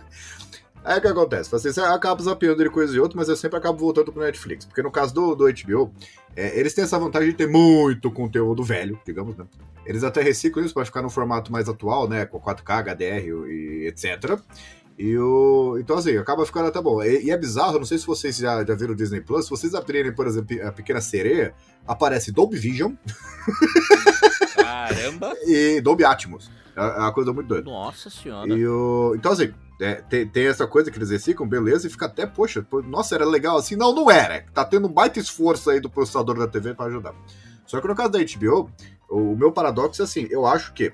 [0.87, 1.51] Aí o que acontece?
[1.51, 4.64] Você acaba zapeando de coisa e outra, mas eu sempre acabo voltando pro Netflix.
[4.64, 5.92] Porque no caso do, do HBO,
[6.37, 9.46] é, eles têm essa vantagem de ter muito conteúdo velho, digamos, né?
[9.85, 12.25] Eles até reciclam isso para ficar no formato mais atual, né?
[12.25, 14.38] Com 4K, HDR e etc.
[14.96, 15.77] E o...
[15.81, 17.03] Então, assim, acaba ficando até bom.
[17.03, 19.51] E, e, é bizarro, não sei se vocês já, já viram o Disney Plus, se
[19.51, 21.53] vocês abrirem, por exemplo, a Pequena Sereia,
[21.85, 22.92] aparece Dolby Vision.
[24.55, 25.35] Caramba!
[25.49, 26.49] e Dolby Atmos.
[26.77, 27.68] É, é uma coisa muito doida.
[27.68, 28.49] Nossa senhora.
[28.55, 29.14] E o...
[29.16, 32.67] Então, assim, é, tem, tem, essa coisa que eles reciclam, beleza, e fica até, poxa,
[32.87, 33.77] nossa, era legal assim.
[33.77, 34.45] Não, não era.
[34.55, 37.15] Tá tendo um baita esforço aí do processador da TV para ajudar.
[37.67, 38.71] Só que no caso da HBO,
[39.09, 40.93] o meu paradoxo é assim, eu acho que,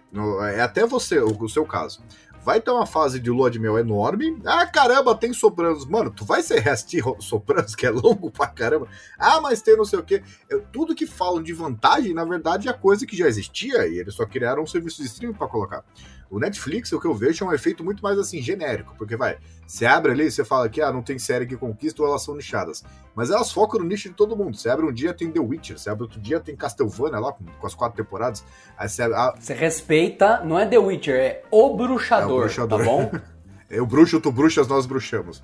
[0.55, 2.03] é até você, o, o seu caso,
[2.45, 4.41] vai ter uma fase de lua de mel enorme.
[4.45, 5.87] Ah, caramba, tem Sopranos.
[5.87, 8.89] Mano, tu vai ser reassistir Sopranos, que é longo pra caramba.
[9.19, 10.23] Ah, mas tem não sei o quê.
[10.49, 14.15] Eu, tudo que falam de vantagem, na verdade, é coisa que já existia e eles
[14.15, 15.85] só criaram um serviço de streaming para colocar.
[16.33, 19.37] O Netflix, o que eu vejo, é um efeito muito mais assim, genérico, porque vai,
[19.67, 22.23] você abre ali e você fala que ah, não tem série que conquista ou elas
[22.23, 22.83] são nichadas.
[23.15, 24.57] Mas elas focam no nicho de todo mundo.
[24.57, 27.45] Você abre um dia, tem The Witcher, você abre outro dia, tem Castlevania lá, com,
[27.45, 28.43] com as quatro temporadas.
[28.79, 32.39] Aí você, abre, ah, você respeita, não é The Witcher, é O Bruxador, é o
[32.39, 32.79] bruxador.
[32.79, 33.13] tá bom?
[33.69, 35.43] é o bruxo, tu bruxas, nós bruxamos.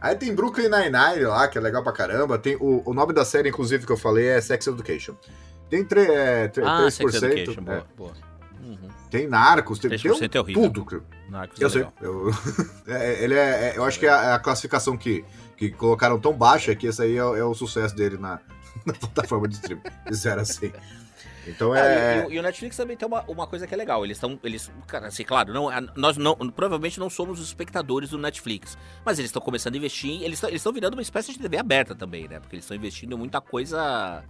[0.00, 2.38] Aí tem Brooklyn Nine-Nine lá, que é legal pra caramba.
[2.38, 5.16] Tem o, o nome da série, inclusive, que eu falei é Sex Education.
[5.68, 6.62] Tem tre, é, 3%.
[6.64, 8.12] Ah, Sex Education, é, boa, boa.
[8.62, 8.97] Uhum.
[9.10, 10.70] Tem Narcos, tem, tem é horrível.
[10.70, 11.04] tudo.
[11.28, 11.86] Narcos eu é sei.
[12.00, 12.30] Eu,
[12.86, 13.38] é, ele é,
[13.70, 15.24] é, eu acho que é a, a, classificação que,
[15.56, 18.40] que colocaram tão baixa que esse aí é, é o sucesso dele na,
[18.84, 19.82] na plataforma de streaming.
[20.06, 20.72] Fizeram assim.
[21.46, 22.26] Então é.
[22.28, 24.04] e, e, o Netflix também tem uma, uma coisa que é legal.
[24.04, 24.38] Eles estão.
[24.44, 28.76] Eles, cara, assim, claro, não, nós não, provavelmente não somos os espectadores do Netflix.
[29.04, 30.22] Mas eles estão começando a investir.
[30.22, 32.38] Eles estão virando uma espécie de TV aberta também, né?
[32.38, 34.22] Porque eles estão investindo em muita coisa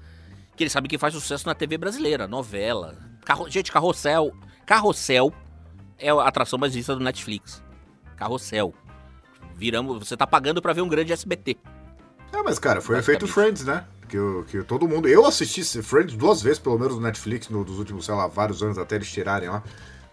[0.56, 2.96] que eles sabem que faz sucesso na TV brasileira, novela.
[3.24, 4.32] Carro, gente, carrossel.
[4.68, 5.32] Carrossel
[5.98, 7.62] é a atração mais vista do Netflix.
[8.18, 8.74] Carrossel.
[9.56, 11.56] Viramos, você tá pagando para ver um grande SBT.
[12.30, 13.86] É, mas cara, foi efeito Friends, né?
[14.06, 15.08] Que, que todo mundo.
[15.08, 18.62] Eu assisti Friends duas vezes, pelo menos, no Netflix, no, dos últimos, sei lá, vários
[18.62, 19.62] anos até eles tirarem lá.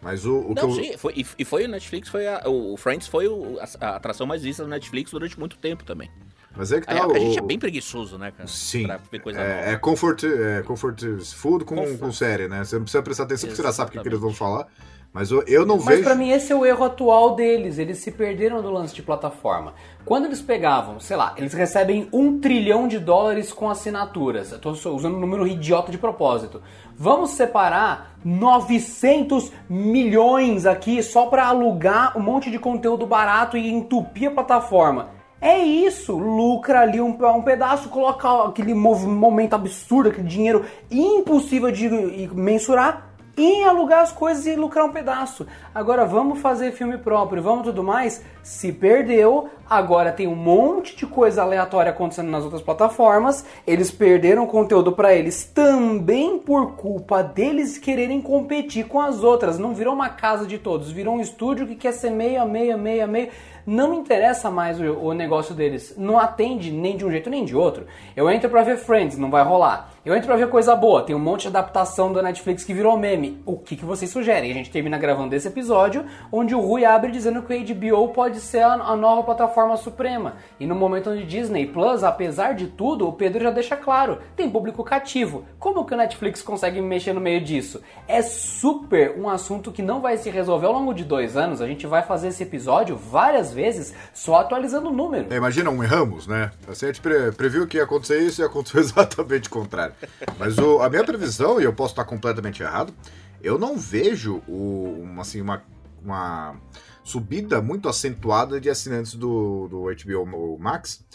[0.02, 0.72] Mas o, o Não, que eu...
[0.72, 4.26] sim, foi, e foi o Netflix, foi a, o Friends foi o, a, a, atração
[4.26, 6.10] mais vista do Netflix durante muito tempo também.
[6.56, 6.94] Mas é que tá.
[6.94, 8.48] A, a gente é bem preguiçoso, né, cara?
[8.48, 8.88] Sim.
[9.36, 11.02] é, é, comfort, é comfort
[11.36, 12.00] food com, comfort.
[12.00, 12.64] com série, né?
[12.64, 14.68] Você não precisa prestar atenção porque você já sabe o que, que eles vão falar.
[15.16, 15.98] Mas eu, eu não Mas vejo.
[16.00, 17.78] Mas pra mim esse é o erro atual deles.
[17.78, 19.74] Eles se perderam do lance de plataforma.
[20.04, 24.52] Quando eles pegavam, sei lá, eles recebem um trilhão de dólares com assinaturas.
[24.52, 26.62] Eu tô usando um número idiota de propósito.
[26.98, 34.28] Vamos separar 900 milhões aqui só para alugar um monte de conteúdo barato e entupir
[34.28, 35.12] a plataforma.
[35.46, 41.88] É isso, lucra ali um, um pedaço, coloca aquele momento absurdo, aquele dinheiro impossível de
[42.34, 45.46] mensurar em alugar as coisas e lucrar um pedaço.
[45.74, 48.24] Agora vamos fazer filme próprio, vamos tudo mais.
[48.42, 53.46] Se perdeu, agora tem um monte de coisa aleatória acontecendo nas outras plataformas.
[53.68, 59.60] Eles perderam conteúdo para eles também por culpa deles quererem competir com as outras.
[59.60, 62.74] Não virou uma casa de todos, virou um estúdio que quer ser meio a meio,
[62.74, 63.30] a meio, a meio.
[63.66, 65.96] Não me interessa mais o, o negócio deles.
[65.98, 67.88] Não atende nem de um jeito nem de outro.
[68.16, 69.90] Eu entro para ver Friends, não vai rolar.
[70.06, 72.96] Eu entro pra ver coisa boa, tem um monte de adaptação da Netflix que virou
[72.96, 73.42] meme.
[73.44, 74.52] O que, que vocês sugerem?
[74.52, 78.40] A gente termina gravando esse episódio, onde o Rui abre dizendo que o HBO pode
[78.40, 80.36] ser a, a nova plataforma suprema.
[80.60, 84.48] E no momento onde Disney Plus, apesar de tudo, o Pedro já deixa claro, tem
[84.48, 85.44] público cativo.
[85.58, 87.82] Como que o Netflix consegue mexer no meio disso?
[88.08, 91.62] É super um assunto que não vai se resolver ao longo de dois anos.
[91.62, 95.34] A gente vai fazer esse episódio várias vezes, só atualizando o número.
[95.34, 96.52] É, imagina um Ramos, né?
[96.68, 99.96] Assim, a gente pre previu que ia acontecer isso e aconteceu exatamente o contrário.
[100.38, 102.94] Mas o, a minha previsão, e eu posso estar completamente errado,
[103.42, 105.64] eu não vejo o, uma, assim, uma,
[106.04, 106.56] uma
[107.04, 111.06] subida muito acentuada de assinantes do, do HBO Max.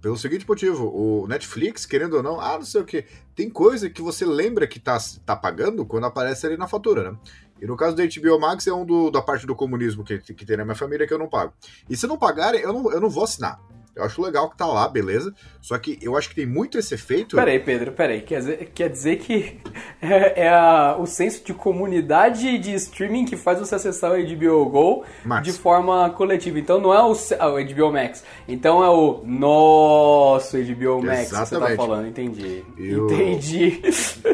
[0.00, 3.90] Pelo seguinte motivo, o Netflix, querendo ou não, ah, não sei o que, tem coisa
[3.90, 7.18] que você lembra que tá, tá pagando quando aparece ali na fatura, né?
[7.60, 10.46] E no caso do HBO Max é um do, da parte do comunismo que, que
[10.46, 11.52] tem na minha família que eu não pago.
[11.88, 13.60] E se não pagarem, eu não, eu não vou assinar.
[13.98, 15.34] Eu acho legal que tá lá, beleza.
[15.60, 17.34] Só que eu acho que tem muito esse efeito.
[17.34, 18.20] Peraí, Pedro, peraí.
[18.20, 19.58] Quer dizer, quer dizer que
[20.00, 24.70] é, é a, o senso de comunidade de streaming que faz você acessar o HBO
[24.70, 25.44] Go Max.
[25.44, 26.60] de forma coletiva.
[26.60, 28.22] Então não é o, ah, o HBO Max.
[28.46, 31.32] Então é o nosso HBO Max Exatamente.
[31.32, 32.06] que você tá falando.
[32.06, 32.64] Entendi.
[32.78, 33.06] Eu...
[33.06, 33.82] Entendi.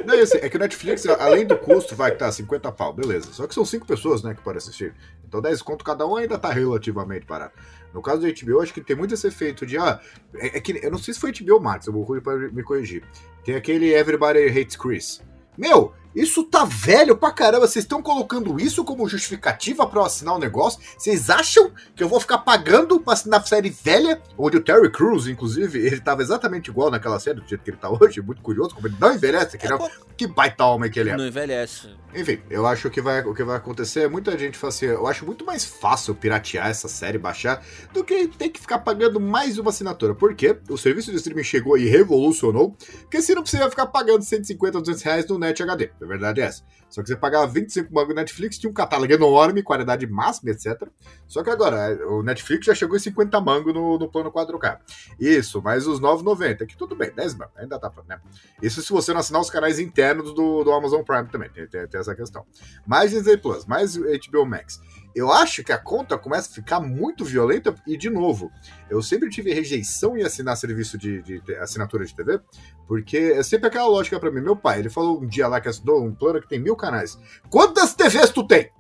[0.04, 3.32] Não, assim, é que o Netflix, além do custo, vai estar tá 50 pau, beleza.
[3.32, 4.94] Só que são cinco pessoas, né, que podem assistir.
[5.26, 7.54] Então 10 conto cada um ainda tá relativamente barato.
[7.94, 10.00] No caso do HBO, acho que tem muito esse efeito de, ah,
[10.34, 13.04] é, é que, eu não sei se foi HBO Max, Rui pode me corrigir.
[13.44, 15.22] Tem aquele Everybody Hates Chris.
[15.56, 17.66] Meu, Isso tá velho pra caramba.
[17.66, 20.80] Vocês estão colocando isso como justificativa para eu assinar o um negócio?
[20.96, 24.20] Vocês acham que eu vou ficar pagando pra assinar série velha?
[24.38, 27.76] Onde o Terry Crews, inclusive, ele tava exatamente igual naquela série, do jeito que ele
[27.76, 28.20] tá hoje.
[28.20, 29.58] Muito curioso, como ele não envelhece.
[29.58, 31.16] Que, é, não, que baita homem que ele é.
[31.16, 31.88] Não envelhece.
[32.14, 35.06] Enfim, eu acho que vai, o que vai acontecer é muita gente fala assim: eu
[35.06, 39.58] acho muito mais fácil piratear essa série, baixar, do que ter que ficar pagando mais
[39.58, 40.14] uma assinatura.
[40.14, 42.76] Porque o serviço de streaming chegou e revolucionou.
[43.00, 45.90] Porque se não precisa ficar pagando 150 ou 200 reais no Net HD.
[46.04, 46.62] A verdade é essa.
[46.88, 50.88] Só que você pagava 25 mango no Netflix, tinha um catálogo enorme, qualidade máxima, etc.
[51.26, 54.78] Só que agora, o Netflix já chegou em 50 mango no, no plano 4K.
[55.18, 58.20] Isso, mais os 9,90, que tudo bem, 10 mango, ainda pra, né?
[58.62, 61.88] Isso se você não assinar os canais internos do, do Amazon Prime também, tem, tem,
[61.88, 62.46] tem essa questão.
[62.86, 64.80] Mais Disney Plus, mais HBO Max
[65.14, 68.50] eu acho que a conta começa a ficar muito violenta e, de novo,
[68.90, 72.40] eu sempre tive rejeição em assinar serviço de, de, de assinatura de TV,
[72.88, 74.40] porque é sempre aquela lógica para mim.
[74.40, 77.18] Meu pai, ele falou um dia lá que assinou um plano que tem mil canais.
[77.48, 78.70] Quantas TVs tu tem?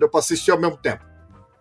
[0.00, 1.09] Eu pra assistir ao mesmo tempo.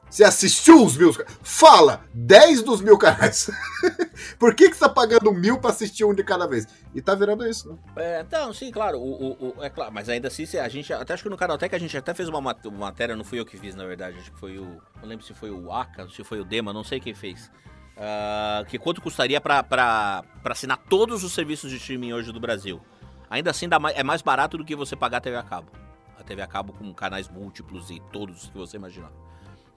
[0.09, 1.13] Você assistiu os mil?
[1.43, 2.03] Fala!
[2.13, 3.49] 10 dos mil canais.
[4.39, 6.67] Por que, que você tá pagando mil pra assistir um de cada vez?
[6.95, 7.77] E tá virando isso, né?
[7.95, 8.99] É, então, sim, claro.
[8.99, 9.91] O, o, é claro.
[9.93, 10.91] Mas ainda assim, a gente.
[10.91, 13.45] Até acho que no canal Tech a gente até fez uma matéria, não fui eu
[13.45, 14.17] que fiz, na verdade.
[14.17, 14.81] Acho que foi o.
[15.01, 17.51] Não lembro se foi o Aka, se foi o Dema, não sei quem fez.
[17.95, 22.81] Uh, que quanto custaria pra assinar todos os serviços de streaming hoje do Brasil.
[23.29, 25.71] Ainda assim, mais, é mais barato do que você pagar a TV a cabo.
[26.17, 29.11] A TV a cabo com canais múltiplos e todos que você imaginar.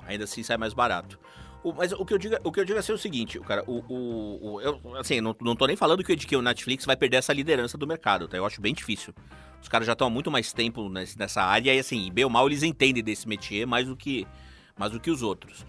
[0.06, 1.18] Ainda assim sai mais barato.
[1.62, 3.62] O, mas o que eu digo, o que eu digo é assim, o seguinte, cara,
[3.66, 6.96] o, o, o eu, assim, não, não tô nem falando que, que o Netflix vai
[6.96, 8.36] perder essa liderança do mercado, tá?
[8.36, 9.14] Eu acho bem difícil.
[9.62, 12.48] Os caras já estão há muito mais tempo nessa área e assim, bem ou mal
[12.48, 14.26] eles entendem desse métier mais do que
[14.76, 15.64] mais do que os outros.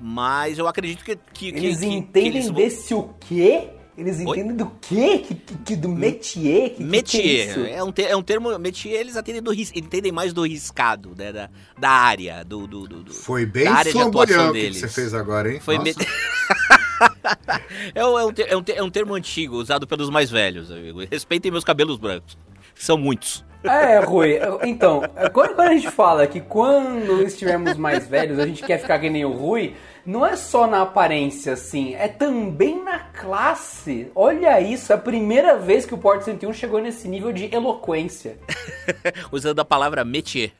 [0.00, 3.70] Mas eu acredito que, que eles que, entendem que eles desse o quê?
[3.96, 4.56] Eles entendem Oi?
[4.56, 5.18] do quê?
[5.18, 6.70] Que, que, do métier?
[6.70, 7.54] Que, métier.
[7.54, 8.58] Que é, é, um ter, é um termo.
[8.58, 11.30] Métier, eles atendem do, entendem mais do riscado, né?
[11.30, 12.42] Da, da área.
[12.42, 15.60] Do, do, do, Foi bem flamboyante que você fez agora, hein?
[15.60, 15.94] Foi me...
[17.94, 21.00] é, um, é, um, é, um, é um termo antigo, usado pelos mais velhos, amigo.
[21.10, 22.38] Respeitem meus cabelos brancos.
[22.74, 23.44] São muitos.
[23.62, 24.38] É, Rui.
[24.64, 28.98] Então, quando, quando a gente fala que quando estivermos mais velhos a gente quer ficar
[28.98, 29.74] que nem o Rui,
[30.04, 34.10] não é só na aparência, assim, é também na classe.
[34.14, 38.38] Olha isso, é a primeira vez que o Porto 101 chegou nesse nível de eloquência.
[39.30, 40.52] Usando a palavra métier.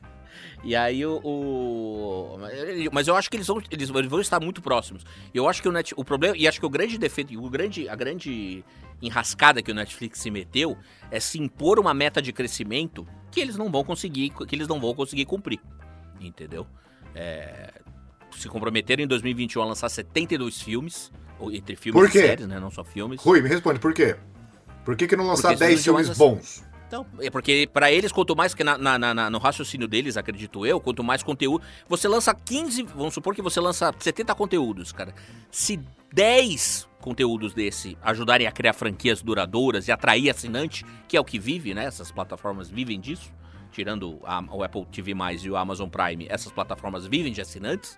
[0.63, 2.37] E aí o, o,
[2.91, 5.05] Mas eu acho que eles vão, eles vão estar muito próximos.
[5.33, 6.37] Eu acho que o, Net, o problema.
[6.37, 8.63] E acho que o grande defeito, o grande, a grande
[9.01, 10.77] enrascada que o Netflix se meteu
[11.11, 14.79] é se impor uma meta de crescimento que eles não vão conseguir, que eles não
[14.79, 15.59] vão conseguir cumprir.
[16.21, 16.65] Entendeu?
[17.13, 17.81] É,
[18.37, 21.11] se comprometeram em 2021 a lançar 72 filmes,
[21.51, 22.59] entre filmes e séries, né?
[22.59, 23.21] Não só filmes.
[23.21, 24.15] Rui, me responde, por quê?
[24.85, 26.63] Por que, que não lançar 10 filmes bons?
[26.93, 30.63] Então, é porque para eles, quanto mais que na, na, na, no raciocínio deles, acredito
[30.63, 31.65] eu, quanto mais conteúdo.
[31.89, 32.83] Você lança 15.
[32.83, 35.11] Vamos supor que você lança 70 conteúdos, cara.
[35.49, 35.79] Se
[36.13, 41.39] 10 conteúdos desse ajudarem a criar franquias duradouras e atrair assinante, que é o que
[41.39, 41.85] vive, né?
[41.85, 43.33] Essas plataformas vivem disso.
[43.71, 47.97] Tirando a, o Apple TV e o Amazon Prime, essas plataformas vivem de assinantes.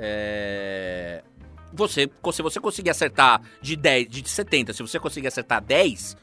[0.00, 1.22] É...
[1.72, 6.16] Você, se você conseguir acertar de 10, de 70, se você conseguir acertar 10,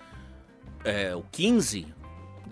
[0.84, 1.88] é, o 15,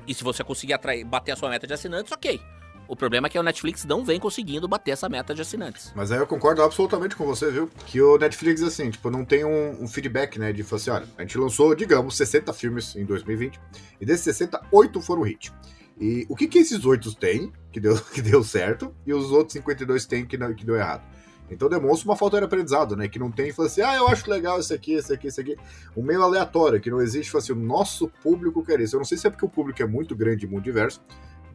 [0.08, 2.40] e se você conseguir atrair, bater a sua meta de assinantes, ok.
[2.88, 5.92] O problema é que o Netflix não vem conseguindo bater essa meta de assinantes.
[5.96, 7.68] Mas aí eu concordo absolutamente com você, viu?
[7.88, 10.54] Que o Netflix, assim, tipo, não tem um, um feedback, né?
[10.54, 13.60] De falar assim, olha, a gente lançou, digamos, 60 filmes em 2020,
[14.00, 15.52] e desses 60, 8 foram hit.
[16.00, 19.54] E o que que esses 8 têm, que deu, que deu certo, e os outros
[19.54, 21.04] 52 têm que, não, que deu errado?
[21.50, 23.08] Então demonstra uma falta de aprendizado, né?
[23.08, 25.56] Que não tem, fala assim, ah, eu acho legal esse aqui, esse aqui, esse aqui.
[25.96, 28.96] Um meio aleatório, que não existe, fala assim, o nosso público quer isso.
[28.96, 31.02] Eu não sei se é porque o público é muito grande e muito diverso,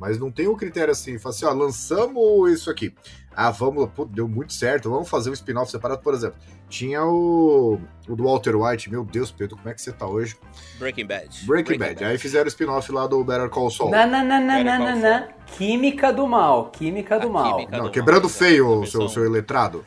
[0.00, 2.94] mas não tem o um critério assim, fala assim, ó, lançamos isso aqui.
[3.36, 6.38] Ah, vamos, pô, deu muito certo, vamos fazer um spin-off separado, por exemplo.
[6.68, 7.78] Tinha o,
[8.08, 10.36] o do Walter White, meu Deus, Pedro, como é que você tá hoje?
[10.78, 11.28] Breaking Bad.
[11.28, 11.94] Breaking, Breaking Bad.
[11.96, 12.04] Bad.
[12.06, 13.90] Aí fizeram o spin-off lá do Better Call Saul.
[13.90, 17.56] Não, Química do mal, química do A mal.
[17.56, 19.84] Química não, do quebrando mal, feio o seu, seu letrado.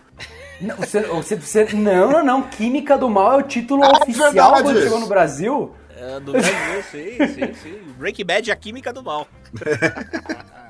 [0.61, 2.41] Não, você, você, você, não, não, não.
[2.43, 4.63] Química do Mal é o título ah, oficial verdade.
[4.63, 5.75] quando chegou no Brasil.
[5.97, 7.79] É, do Brasil, sim, sim, sim.
[7.97, 9.27] Breaking Bad é a Química do Mal.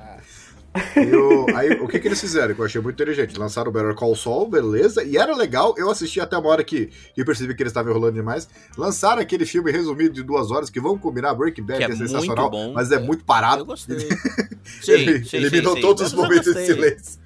[1.16, 2.54] o, aí, o que, que eles fizeram?
[2.54, 3.38] Que eu achei muito inteligente.
[3.38, 5.04] Lançaram o Better Call Saul, beleza.
[5.04, 5.76] E era legal.
[5.78, 8.48] Eu assisti até uma hora que, que eu percebi que eles estavam enrolando demais.
[8.78, 11.98] Lançaram aquele filme resumido de duas horas que vão combinar Breaking Bad, que é, é
[11.98, 13.62] sensacional, bom, mas é, é, muito parado.
[13.62, 14.00] Eu gostei.
[14.82, 17.22] sim, ele sim, eliminou sim, todos os momentos de silêncio.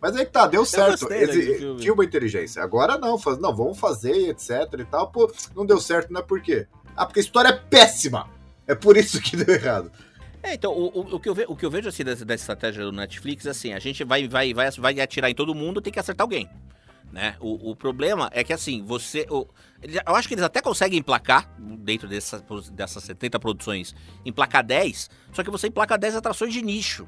[0.00, 1.12] Mas aí que tá, deu certo.
[1.12, 2.60] Esse, tinha uma inteligência.
[2.62, 5.12] Agora não, faz, não, vamos fazer, etc e tal.
[5.12, 6.66] Pô, não deu certo, não é por quê?
[6.96, 8.28] Ah, porque a história é péssima.
[8.66, 9.90] É por isso que deu errado.
[10.42, 12.84] É, então, o, o, que eu ve, o que eu vejo assim dessa, dessa estratégia
[12.84, 16.00] do Netflix, assim, a gente vai, vai, vai, vai atirar em todo mundo, tem que
[16.00, 16.48] acertar alguém.
[17.12, 17.36] Né?
[17.40, 19.26] O, o problema é que assim, você.
[19.30, 19.46] O,
[19.82, 25.44] eu acho que eles até conseguem emplacar, dentro dessas, dessas 70 produções, emplacar 10, só
[25.44, 27.06] que você emplaca 10 atrações de nicho.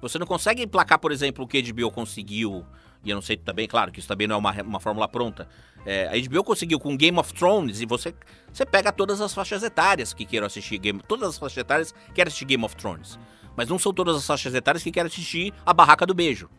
[0.00, 2.64] Você não consegue emplacar, por exemplo, o que HBO conseguiu,
[3.06, 5.48] e eu não sei também, claro, que isso também não é uma, uma fórmula pronta.
[5.84, 8.12] É, a HBO conseguiu com Game of Thrones, e você,
[8.52, 12.28] você pega todas as faixas etárias que queiram assistir Game Todas as faixas etárias querem
[12.28, 13.18] assistir Game of Thrones.
[13.56, 16.50] Mas não são todas as faixas etárias que querem assistir A Barraca do Beijo,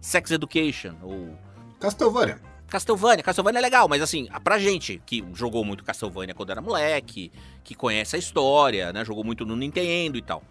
[0.00, 1.36] Sex Education, ou
[1.80, 2.40] Castlevania.
[2.68, 7.30] Castlevania, Castlevania é legal, mas assim, pra gente que jogou muito Castlevania quando era moleque,
[7.62, 9.04] que conhece a história, né?
[9.04, 10.42] Jogou muito no Nintendo e tal.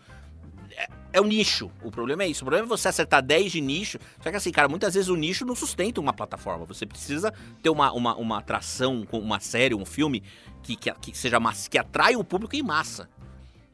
[0.75, 1.71] É, é um nicho.
[1.81, 2.43] O problema é isso.
[2.43, 3.97] O problema é você acertar 10 de nicho.
[4.21, 6.65] Só que assim, cara, muitas vezes o nicho não sustenta uma plataforma.
[6.65, 10.21] Você precisa ter uma, uma, uma atração, uma série, um filme
[10.61, 13.09] que, que, que seja massa, que atrai o público em massa.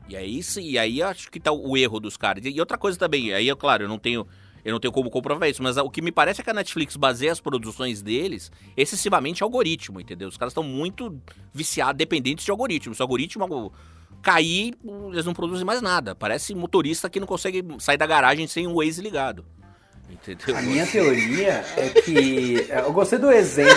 [0.08, 2.44] E aí, e aí acho que tá o erro dos caras.
[2.46, 4.28] E outra coisa também, aí, é claro, eu não tenho
[4.64, 6.96] eu não tenho como comprovar isso, mas o que me parece é que a Netflix
[6.96, 10.28] baseia as produções deles excessivamente em algoritmo, entendeu?
[10.28, 11.20] Os caras estão muito
[11.52, 12.94] viciados, dependentes de algoritmo.
[12.94, 13.72] Se o algoritmo
[14.22, 14.74] cair,
[15.12, 16.16] eles não produzem mais nada.
[16.16, 19.46] Parece motorista que não consegue sair da garagem sem o Waze ligado.
[20.12, 20.58] Entendeu?
[20.58, 22.68] A minha teoria é que.
[22.70, 23.74] É, eu gostei do exemplo,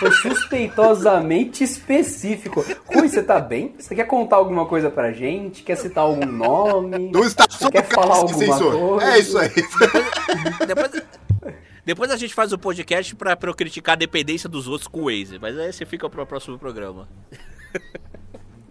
[0.00, 2.64] foi suspeitosamente específico.
[2.86, 3.74] Rui, você tá bem?
[3.78, 5.62] Você quer contar alguma coisa pra gente?
[5.62, 7.10] Quer citar algum nome?
[7.12, 9.06] Não está você quer falar alguma coisa?
[9.06, 9.50] É isso aí.
[10.66, 11.02] Depois, depois,
[11.86, 15.02] depois, a gente faz o podcast pra, pra eu criticar a dependência dos outros com
[15.02, 17.08] o Waze, mas aí você fica pro próximo programa.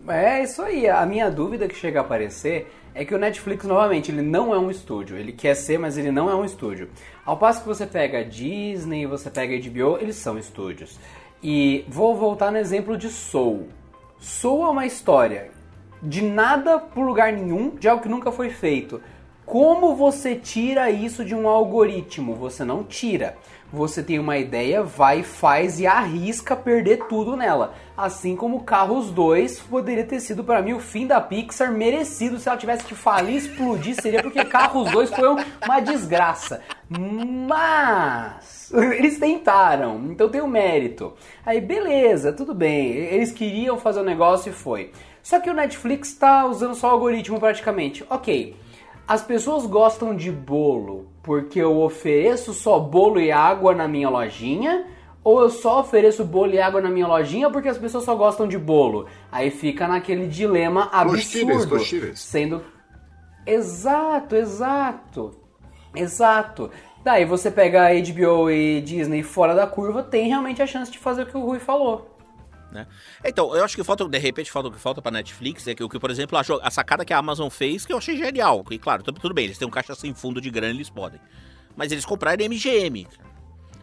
[0.08, 0.90] É isso aí.
[0.90, 4.58] A minha dúvida que chega a aparecer é que o Netflix, novamente, ele não é
[4.58, 5.18] um estúdio.
[5.18, 6.90] Ele quer ser, mas ele não é um estúdio.
[7.26, 10.98] Ao passo que você pega Disney, você pega HBO, eles são estúdios.
[11.44, 13.68] E vou voltar no exemplo de Soul.
[14.20, 15.52] Soul é uma história
[16.02, 19.02] de nada por lugar nenhum, de algo que nunca foi feito.
[19.46, 22.36] Como você tira isso de um algoritmo?
[22.36, 23.38] Você não tira.
[23.72, 27.74] Você tem uma ideia, vai, faz e arrisca perder tudo nela.
[27.98, 32.48] Assim como Carros 2 poderia ter sido para mim o fim da Pixar merecido se
[32.48, 36.62] ela tivesse que falir explodir, seria porque Carros 2 foi uma desgraça.
[36.88, 41.14] Mas eles tentaram, então tem o um mérito.
[41.44, 42.92] Aí beleza, tudo bem.
[42.92, 44.92] Eles queriam fazer o um negócio e foi.
[45.24, 48.06] Só que o Netflix está usando só o algoritmo praticamente.
[48.12, 48.56] OK.
[49.08, 54.86] As pessoas gostam de bolo porque eu ofereço só bolo e água na minha lojinha,
[55.28, 58.48] ou eu só ofereço bolo e água na minha lojinha porque as pessoas só gostam
[58.48, 59.08] de bolo.
[59.30, 61.78] Aí fica naquele dilema absurdo,
[62.16, 62.64] sendo
[63.46, 65.38] exato, exato,
[65.94, 66.72] exato.
[67.04, 70.98] Daí você pega a HBO e Disney fora da curva, tem realmente a chance de
[70.98, 72.18] fazer o que o Rui falou.
[72.72, 72.88] Né?
[73.22, 75.84] Então, eu acho que falta, de repente, falta o que falta pra Netflix é que
[75.84, 78.64] o que, por exemplo, a, a, sacada que a Amazon fez, que eu achei genial.
[78.72, 81.20] E claro, tudo, tudo bem, eles têm um caixa sem fundo de grana, eles podem.
[81.76, 83.06] Mas eles compraram MGM.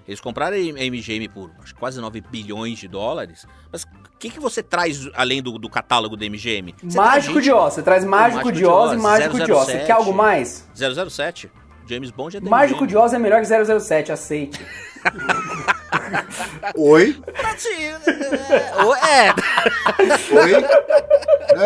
[0.07, 3.47] Eles compraram a MGM por acho, quase 9 bilhões de dólares.
[3.73, 6.75] Mas o que, que você traz além do, do catálogo da MGM?
[6.83, 7.75] Você mágico de Oz.
[7.75, 9.67] Você traz Mágico, mágico de Oz e Mágico 007, de Oz.
[9.67, 10.69] Você quer algo mais?
[10.75, 11.51] 007.
[11.87, 12.89] James Bond é da Mágico MGM.
[12.89, 14.61] de Oz é melhor que 007, aceite.
[16.77, 17.23] Oi?
[19.07, 19.31] É.
[20.35, 20.65] Oi?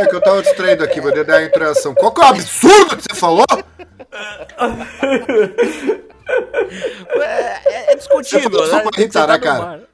[0.00, 1.94] É que eu tava distraído aqui, vou dar a interação.
[1.94, 3.44] Qual que é o absurdo que você falou?
[7.10, 8.66] É, é discutível, né?
[8.66, 9.88] Só pra irritar, né, cara?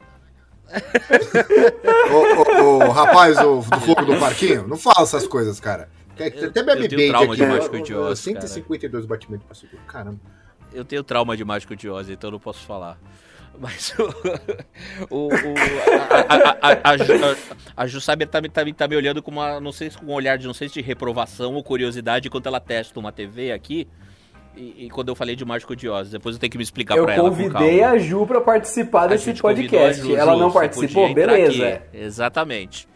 [2.11, 5.89] ô, ô, ô, rapaz do fogo do parquinho, não fala essas coisas, cara.
[6.15, 7.37] Até bebe bem aqui.
[7.37, 9.09] De Mágico de Oz, 152 cara.
[9.09, 10.21] batimentos por segundo, caramba.
[10.73, 12.99] Eu tenho trauma de Mágico de Oz, então não posso falar.
[13.59, 13.95] Mas
[15.11, 15.29] o, o,
[16.11, 19.71] a, a, a, a, a Ju Saber tá, tá, tá me olhando com uma, não
[19.71, 22.99] sei, com um olhar de, não sei se de reprovação ou curiosidade enquanto ela testa
[22.99, 23.87] uma TV aqui.
[24.57, 26.97] E, e, quando eu falei de Mágico de Oz, depois eu tenho que me explicar
[26.97, 27.29] eu pra ela.
[27.29, 30.01] Eu convidei a Ju pra participar desse podcast.
[30.01, 31.13] Ju, ela Ju, não participou?
[31.13, 31.83] Beleza.
[31.93, 32.89] Exatamente.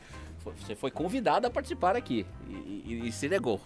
[0.60, 3.60] Você foi convidada a participar aqui e, e, e se negou.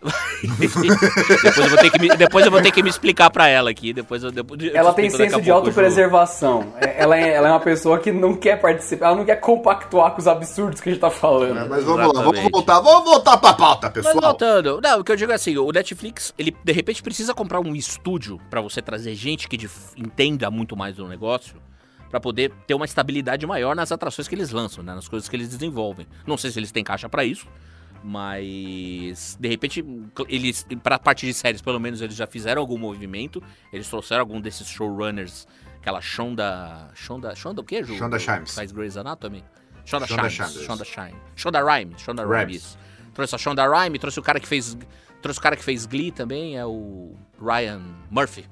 [0.58, 3.70] depois, eu vou ter que me, depois eu vou ter que me explicar para ela
[3.70, 3.92] aqui.
[3.92, 6.72] Depois eu, depois ela tem senso de autopreservação.
[6.80, 10.12] É, ela é, ela é uma pessoa que não quer participar, ela não quer compactuar
[10.12, 11.58] com os absurdos que a gente tá falando.
[11.58, 12.16] É, mas vamos Exatamente.
[12.16, 14.14] lá, vamos voltar, vamos voltar pra pauta, pessoal.
[14.14, 17.34] Mas voltando, não, o que eu digo é assim: o Netflix, ele de repente precisa
[17.34, 19.58] comprar um estúdio para você trazer gente que
[19.96, 21.69] entenda muito mais do negócio
[22.10, 25.36] para poder ter uma estabilidade maior nas atrações que eles lançam, né, nas coisas que
[25.36, 26.06] eles desenvolvem.
[26.26, 27.46] Não sei se eles têm caixa para isso,
[28.02, 29.84] mas de repente
[30.28, 33.42] eles para parte de séries, pelo menos eles já fizeram algum movimento,
[33.72, 35.46] eles trouxeram algum desses showrunners,
[35.78, 37.96] aquela Shonda, Shonda, Shonda o quê, Ju?
[37.96, 38.54] Shonda Shimes.
[38.54, 39.44] Faz Grey's Anatomy.
[39.84, 41.16] Shonda, Shonda Shimes, Shonda Shine.
[41.36, 42.76] Shonda Rhimes, Shonda Rhimes.
[43.14, 44.76] Trouxe a Shonda Rhimes, trouxe o cara que fez.
[45.22, 48.46] Trouxe o cara que fez Glee também, é o Ryan Murphy.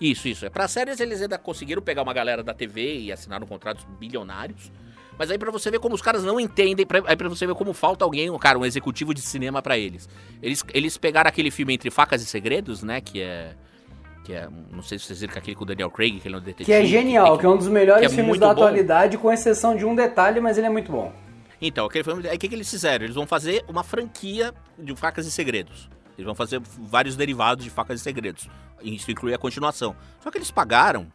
[0.00, 0.46] Isso, isso.
[0.46, 4.70] É para séries eles ainda conseguiram pegar uma galera da TV e assinaram contratos bilionários.
[5.18, 7.54] Mas aí para você ver como os caras não entendem, pra, aí para você ver
[7.54, 10.08] como falta alguém, um cara, um executivo de cinema para eles.
[10.40, 13.56] Eles eles pegaram aquele filme Entre Facas e Segredos, né, que é
[14.24, 16.28] que é, não sei se vocês viram que é aquele com o Daniel Craig, que
[16.28, 16.66] ele é um detetive.
[16.66, 18.52] Que é genial, que, que é um dos melhores é filmes da bom.
[18.52, 21.10] atualidade, com exceção de um detalhe, mas ele é muito bom.
[21.60, 23.06] Então, aquele filme, aí o que, que eles fizeram?
[23.06, 25.88] Eles vão fazer uma franquia de Facas e Segredos.
[26.18, 28.50] Eles vão fazer vários derivados de Facas e Segredos.
[28.82, 29.94] Isso inclui a continuação.
[30.20, 31.06] Só que eles pagaram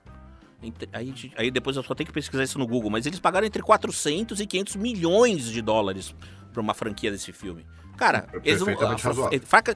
[0.93, 3.61] Aí, aí, depois eu só tenho que pesquisar isso no Google, mas eles pagaram entre
[3.61, 6.15] 400 e 500 milhões de dólares
[6.53, 7.65] pra uma franquia desse filme.
[7.97, 9.29] Cara, é eles não.
[9.45, 9.75] faca,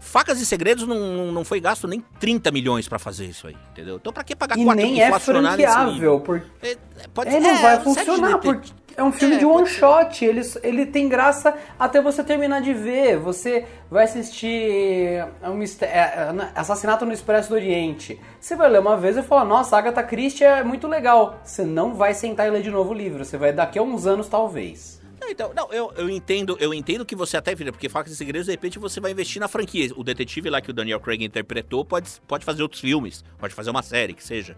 [0.00, 3.96] Facas e Segredos não, não foi gasto nem 30 milhões para fazer isso aí, entendeu?
[3.96, 6.46] Então pra que pagar e 4 nem é franqueável, porque...
[6.62, 6.76] É,
[7.12, 10.40] pode, é, não é, vai funcionar, porque é um filme é, de one shot, ele,
[10.60, 13.16] ele tem graça até você terminar de ver.
[13.18, 18.20] Você vai assistir um, é, Assassinato no Expresso do Oriente.
[18.40, 21.38] Você vai ler uma vez e fala, nossa, Agatha Christie é muito legal.
[21.44, 24.04] Você não vai sentar e ler de novo o livro, você vai daqui a uns
[24.04, 24.97] anos talvez.
[25.20, 28.16] Não, então, não, eu, eu entendo, eu entendo que você até vira, porque Facas e
[28.16, 29.90] Segredos, de repente, você vai investir na franquia.
[29.96, 33.70] O detetive lá que o Daniel Craig interpretou pode, pode fazer outros filmes, pode fazer
[33.70, 34.56] uma série, que seja.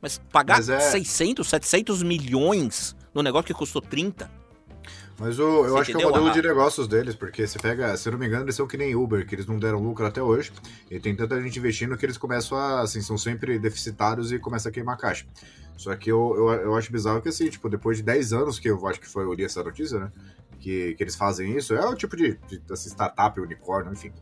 [0.00, 0.80] Mas pagar Mas é...
[0.80, 4.42] 600, 700 milhões no negócio que custou 30?
[5.18, 6.10] Mas o, eu você acho entendeu?
[6.10, 8.44] que é o modelo de negócios deles, porque você pega, se eu não me engano,
[8.44, 10.52] eles são que nem Uber, que eles não deram lucro até hoje,
[10.90, 14.70] e tem tanta gente investindo que eles começam a, assim, são sempre deficitários e começam
[14.70, 15.24] a queimar caixa.
[15.76, 18.68] Só que eu, eu, eu acho bizarro que, assim, tipo, depois de 10 anos que
[18.68, 20.12] eu acho que foi, eu li essa notícia, né,
[20.60, 24.12] que, que eles fazem isso, é o tipo de, de assim, startup, unicórnio, enfim.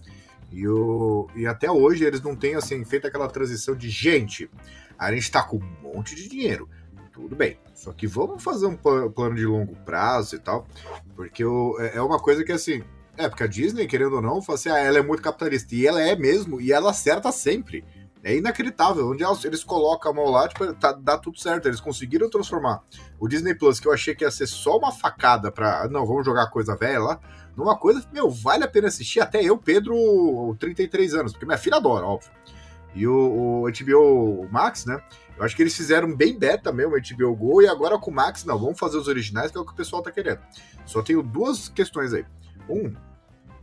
[0.51, 4.51] E, o, e até hoje eles não têm, assim, feito aquela transição de, gente,
[4.99, 6.69] a gente tá com um monte de dinheiro,
[7.13, 7.59] tudo bem.
[7.75, 10.67] Só que vamos fazer um plano de longo prazo e tal,
[11.15, 12.83] porque é, é uma coisa que assim.
[13.17, 15.75] É, porque a Disney, querendo ou não, fala assim, ah, ela é muito capitalista.
[15.75, 17.85] E ela é mesmo, e ela acerta sempre.
[18.23, 19.11] É inacreditável.
[19.11, 21.67] Onde eles colocam a mão lá, tipo, tá, dá tudo certo.
[21.67, 22.83] Eles conseguiram transformar
[23.19, 25.89] o Disney Plus, que eu achei que ia ser só uma facada pra.
[25.89, 27.21] Não, vamos jogar coisa velha lá.
[27.57, 29.21] Numa coisa, meu, vale a pena assistir.
[29.21, 32.31] Até eu, Pedro, 33 anos, porque minha filha adora, óbvio.
[32.95, 35.03] E o, o HBO Max, né?
[35.37, 38.45] Eu acho que eles fizeram bem beta mesmo, HBO Go, e agora com o Max,
[38.45, 40.41] não, vamos fazer os originais, que é o que o pessoal tá querendo.
[40.85, 42.27] Só tenho duas questões aí.
[42.69, 42.93] Um,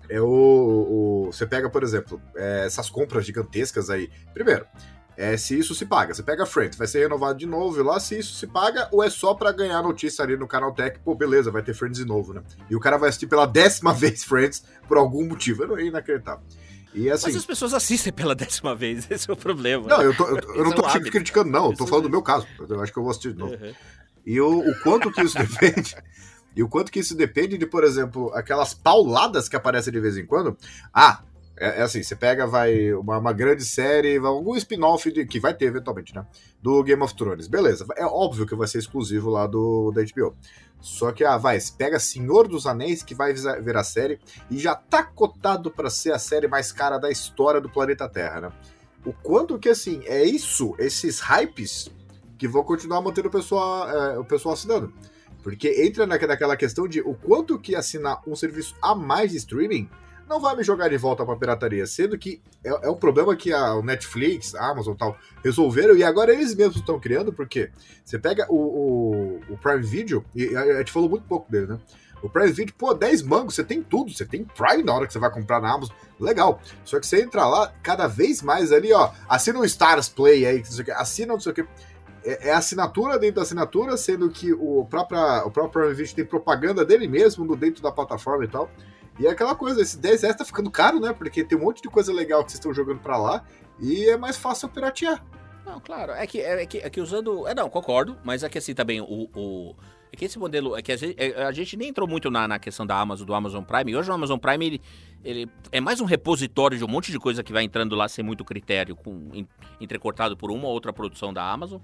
[0.10, 0.26] é o.
[0.26, 4.10] o você pega, por exemplo, é, essas compras gigantescas aí.
[4.34, 4.66] Primeiro,
[5.18, 6.14] é, se isso se paga.
[6.14, 9.04] Você pega Friends, vai ser renovado de novo e lá se isso se paga ou
[9.04, 12.06] é só para ganhar notícia ali no canal Tech, pô, beleza, vai ter Friends de
[12.06, 12.44] novo, né?
[12.70, 15.76] E o cara vai assistir pela décima vez Friends por algum motivo.
[15.76, 16.44] É inacreditável.
[16.94, 19.88] E, assim, Mas as pessoas assistem pela décima vez, esse é o problema.
[19.88, 22.22] Não, eu, tô, eu, eu não tô é criticando, não, eu tô falando do meu
[22.22, 22.48] caso.
[22.70, 23.54] Eu acho que eu vou assistir de novo.
[23.54, 23.74] Uhum.
[24.26, 25.96] E o, o quanto que isso depende.
[26.58, 30.18] E o quanto que isso depende de, por exemplo, aquelas pauladas que aparecem de vez
[30.18, 30.58] em quando.
[30.92, 31.22] Ah,
[31.56, 35.66] é, é assim, você pega, vai, uma, uma grande série, algum spin-off que vai ter
[35.66, 36.26] eventualmente, né?
[36.60, 37.48] Do Game of Thrones.
[37.48, 40.36] Beleza, é óbvio que vai ser exclusivo lá do da HBO.
[40.82, 44.74] Só que, ah, vai, pega Senhor dos Anéis, que vai ver a série, e já
[44.74, 48.52] tá cotado para ser a série mais cara da história do planeta Terra, né?
[49.06, 51.92] O quanto que, assim, é isso, esses hypes,
[52.36, 54.92] que vão continuar mantendo o pessoal, é, o pessoal assinando.
[55.48, 59.90] Porque entra naquela questão de o quanto que assinar um serviço a mais de streaming
[60.28, 63.54] não vai me jogar de volta pra pirataria, sendo que é, é um problema que
[63.54, 67.72] a Netflix, a Amazon tal resolveram e agora eles mesmos estão criando, porque
[68.04, 71.80] você pega o, o, o, Prime Video, e a gente falou muito pouco dele, né?
[72.22, 75.14] O Prime Video, pô, 10 mangos, você tem tudo, você tem Prime na hora que
[75.14, 76.62] você vai comprar na Amazon, legal.
[76.84, 80.62] Só que você entra lá, cada vez mais ali, ó, assina o Stars Play aí,
[80.98, 81.66] assina não sei o que.
[82.28, 86.26] É, é assinatura dentro da assinatura, sendo que o próprio, o próprio Prime Video tem
[86.26, 88.70] propaganda dele mesmo dentro da plataforma e tal.
[89.18, 91.14] E é aquela coisa, esse 10 reais tá ficando caro, né?
[91.14, 93.44] Porque tem um monte de coisa legal que vocês estão jogando para lá
[93.80, 95.24] e é mais fácil piratear.
[95.66, 96.12] Não, claro.
[96.14, 97.48] É que, é, que, é que usando.
[97.48, 99.30] É, não, concordo, mas é que assim também o.
[99.36, 99.76] o
[100.12, 100.78] é que esse modelo.
[100.78, 103.26] É que a gente, é, a gente nem entrou muito na, na questão da Amazon,
[103.26, 103.92] do Amazon Prime.
[103.92, 104.82] E hoje o Amazon Prime ele,
[105.24, 108.24] ele é mais um repositório de um monte de coisa que vai entrando lá sem
[108.24, 109.46] muito critério, com,
[109.82, 111.82] entrecortado por uma ou outra produção da Amazon,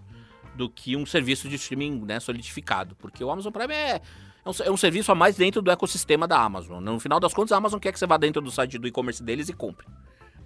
[0.56, 2.96] do que um serviço de streaming né, solidificado.
[2.96, 4.02] Porque o Amazon Prime é
[4.46, 6.84] é um, é um, serviço a mais dentro do ecossistema da Amazon.
[6.84, 9.24] No final das contas, a Amazon quer que você vá dentro do site do e-commerce
[9.24, 9.88] deles e compre.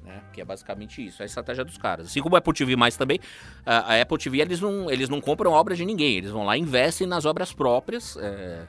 [0.03, 0.21] Né?
[0.31, 2.07] Que é basicamente isso, é a estratégia dos caras.
[2.07, 3.19] Assim como a Apple TV mais também,
[3.65, 6.61] a, Apple TV eles não, eles não compram obras de ninguém, eles vão lá e
[6.61, 8.15] investem nas obras próprias.
[8.17, 8.67] É,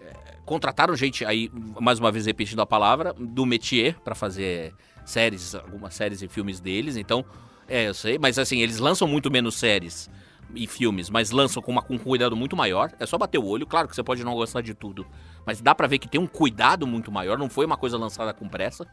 [0.00, 0.12] é,
[0.46, 1.50] contrataram gente aí,
[1.80, 4.72] mais uma vez repetindo a palavra, do métier para fazer
[5.04, 6.96] séries, algumas séries e filmes deles.
[6.96, 7.24] Então,
[7.66, 10.08] é, eu sei, mas assim, eles lançam muito menos séries
[10.54, 12.92] e filmes, mas lançam com, uma, com um cuidado muito maior.
[12.98, 13.66] É só bater o olho.
[13.66, 15.06] Claro que você pode não gostar de tudo,
[15.46, 18.32] Mas dá para ver que tem um cuidado muito maior, não foi uma coisa lançada
[18.32, 18.86] com pressa.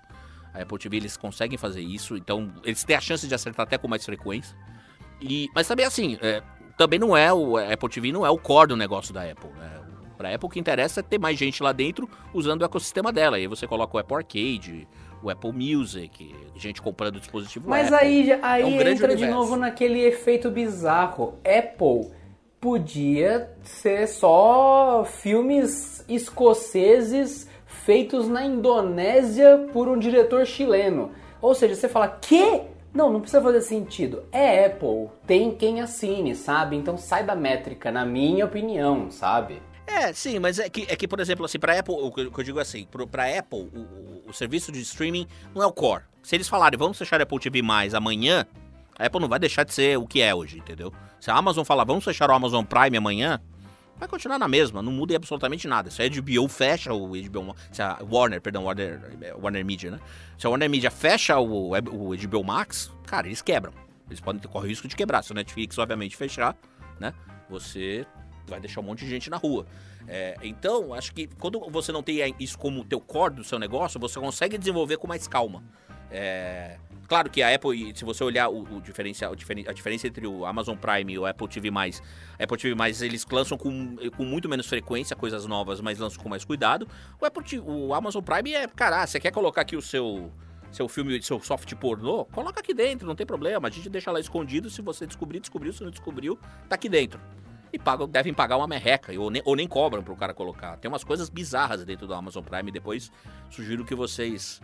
[0.53, 3.77] A Apple TV eles conseguem fazer isso, então eles têm a chance de acertar até
[3.77, 4.57] com mais frequência.
[5.21, 6.41] E, mas também assim, é,
[6.77, 9.49] também não é o Apple TV não é o core do negócio da Apple.
[9.57, 9.81] Né?
[10.17, 13.37] Para Apple o que interessa é ter mais gente lá dentro usando o ecossistema dela.
[13.37, 14.87] E aí você coloca o Apple Arcade,
[15.21, 18.07] o Apple Music, gente comprando o dispositivo Mas Apple.
[18.07, 21.35] aí, aí é um entra de novo naquele efeito bizarro.
[21.43, 22.11] Apple
[22.59, 31.11] podia ser só filmes escoceses feitos na Indonésia por um diretor chileno.
[31.41, 32.61] Ou seja, você fala, que?
[32.93, 34.23] Não, não precisa fazer sentido.
[34.31, 36.75] É Apple, tem quem assine, sabe?
[36.75, 39.61] Então sai da métrica, na minha opinião, sabe?
[39.87, 42.43] É, sim, mas é que, é que por exemplo, assim, pra Apple, o que eu
[42.43, 45.25] digo assim, pro, pra Apple, o, o, serviço de streaming
[45.55, 46.03] não é o core.
[46.21, 48.45] Se eles falarem, vamos fechar a Apple TV mais amanhã,
[48.99, 50.91] a Apple não vai deixar de ser o que é hoje, entendeu?
[51.21, 53.39] Se a Amazon falar, vamos fechar o Amazon Prime amanhã,
[53.97, 55.89] vai continuar na mesma, não muda absolutamente nada.
[55.89, 58.99] Se a HBO fecha o HBO, se a Warner, perdão, Warner,
[59.41, 59.99] Warner Media, né?
[60.37, 63.71] Se a Warner Media fecha o, o HBO Max, cara, eles quebram.
[64.09, 65.23] Eles podem correr o risco de quebrar.
[65.23, 66.55] Se o Netflix, obviamente, fechar,
[66.99, 67.13] né?
[67.49, 68.05] Você
[68.49, 69.65] vai deixar um monte de gente na rua.
[70.07, 73.99] É, então, acho que quando você não tem isso como teu core do seu negócio,
[73.99, 75.63] você consegue desenvolver com mais calma.
[76.09, 76.77] É,
[77.07, 80.77] claro que a Apple, se você olhar o, o diferencial, a diferença entre o Amazon
[80.77, 82.75] Prime e o Apple TV+, Apple TV+,
[83.05, 86.87] eles lançam com, com muito menos frequência coisas novas, mas lançam com mais cuidado.
[87.19, 90.31] O, Apple, o Amazon Prime é, cara, você quer colocar aqui o seu
[90.69, 93.69] seu filme, seu soft pornô, coloca aqui dentro, não tem problema.
[93.69, 96.37] A gente deixa lá escondido, se você descobrir, descobriu, se não descobriu,
[96.67, 97.21] tá aqui dentro
[97.71, 100.77] e pagam, devem pagar uma merreca, ou nem, ou nem cobram pro cara colocar.
[100.77, 103.11] Tem umas coisas bizarras dentro do Amazon Prime, depois
[103.49, 104.61] sugiro que vocês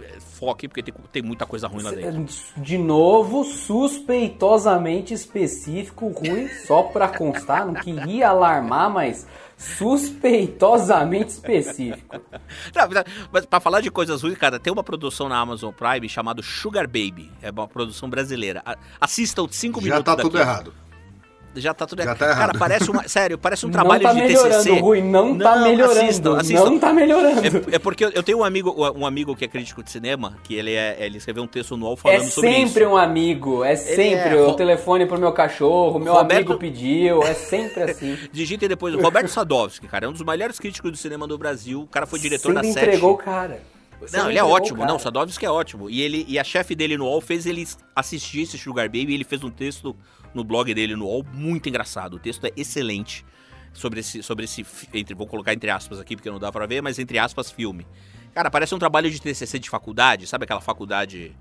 [0.00, 2.26] é, foquem, porque tem, tem muita coisa ruim lá dentro.
[2.56, 9.26] De novo, suspeitosamente específico, ruim, só pra constar, não queria alarmar, mas
[9.56, 12.16] suspeitosamente específico.
[12.72, 16.40] Não, mas pra falar de coisas ruins, cara, tem uma produção na Amazon Prime chamada
[16.42, 17.28] Sugar Baby.
[17.42, 18.62] É uma produção brasileira.
[19.00, 19.98] Assistam 5 minutos.
[19.98, 20.72] Já tá tudo errado
[21.60, 22.18] já tá tudo já errado.
[22.18, 22.58] Tá Cara, errado.
[22.58, 23.08] parece uma.
[23.08, 24.80] Sério, parece um trabalho não tá de melhorando, TCC.
[24.80, 26.00] Rui, não, não tá melhorando.
[26.00, 26.64] Assistam, assistam.
[26.64, 27.40] Não tá melhorando.
[27.70, 30.54] É, é, porque eu tenho um amigo, um amigo que é crítico de cinema, que
[30.54, 32.58] ele, é, ele escreveu um texto no UOL falando é sobre isso.
[32.58, 36.52] É sempre um amigo, é sempre é, o telefone pro meu cachorro, meu Roberto...
[36.52, 38.16] amigo pediu, é sempre assim.
[38.32, 41.86] Digitem depois, Roberto Sadovski, cara, é um dos melhores críticos do cinema do Brasil, o
[41.86, 42.86] cara foi diretor Sempre da Sete.
[42.86, 43.60] entregou o cara.
[44.00, 44.84] Você não, ele é ótimo.
[44.86, 45.90] Não, o Sadovski é ótimo.
[45.90, 49.14] E, ele, e a chefe dele no UOL fez ele assistir esse Sugar Baby e
[49.14, 49.96] ele fez um texto
[50.32, 52.14] no blog dele no UOL muito engraçado.
[52.14, 53.24] O texto é excelente
[53.72, 56.80] sobre esse, sobre esse entre, vou colocar entre aspas aqui porque não dá para ver,
[56.80, 57.86] mas entre aspas filme.
[58.32, 61.34] Cara, parece um trabalho de TCC de faculdade, sabe aquela faculdade,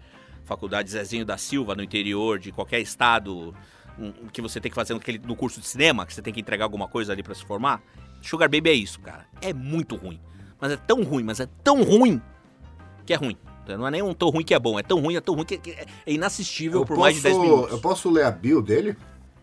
[0.45, 3.53] faculdade Zezinho da Silva no interior de qualquer estado,
[3.99, 6.65] um, que você tem que fazer no curso de cinema, que você tem que entregar
[6.65, 7.81] alguma coisa ali para se formar?
[8.21, 9.25] Sugar Baby é isso, cara.
[9.41, 10.19] É muito ruim.
[10.59, 12.21] Mas é tão ruim, mas é tão ruim
[13.07, 13.37] que é ruim.
[13.67, 15.45] Não é nem um tão ruim que é bom, é tão ruim, é tão ruim
[15.45, 17.71] que é inassistível eu por posso, mais de 10 minutos.
[17.71, 18.95] Eu posso ler a bio dele?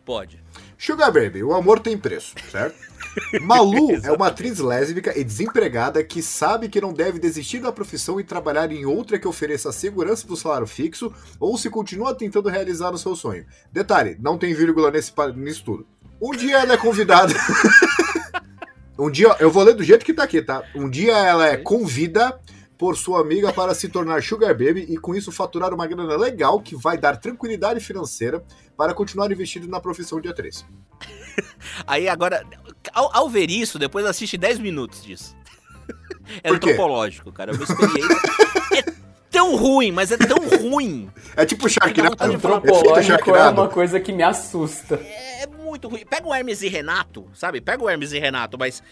[0.05, 0.43] Pode.
[0.79, 2.77] Sugar Baby, o amor tem preço, certo?
[3.41, 8.19] Malu é uma atriz lésbica e desempregada que sabe que não deve desistir da profissão
[8.19, 12.91] e trabalhar em outra que ofereça segurança do salário fixo ou se continua tentando realizar
[12.93, 13.47] o seu sonho.
[13.73, 15.87] Detalhe, não tem vírgula nesse, nisso tudo.
[16.21, 17.33] Um dia ela é convidada.
[18.99, 20.63] um dia, eu vou ler do jeito que tá aqui, tá?
[20.75, 22.39] Um dia ela é convida
[22.77, 26.61] por sua amiga para se tornar Sugar Baby e com isso faturar uma grana legal
[26.61, 28.45] que vai dar tranquilidade financeira
[28.77, 30.65] para continuar investindo na profissão de atriz.
[31.87, 32.45] Aí agora,
[32.93, 35.37] ao, ao, ver isso, depois assiste 10 minutos disso.
[36.43, 37.53] É antropológico, cara.
[37.53, 38.17] É uma experiência.
[38.77, 38.85] é
[39.31, 41.11] tão ruim, mas é tão ruim.
[41.37, 42.17] É tipo Sharknado.
[42.19, 44.95] Antropológico é uma coisa que me assusta.
[44.95, 46.05] É muito ruim.
[46.07, 47.61] Pega o Hermes e Renato, sabe?
[47.61, 48.83] Pega o Hermes e Renato, mas,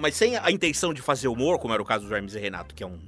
[0.00, 2.74] mas sem a intenção de fazer humor, como era o caso do Hermes e Renato,
[2.74, 2.98] que é um,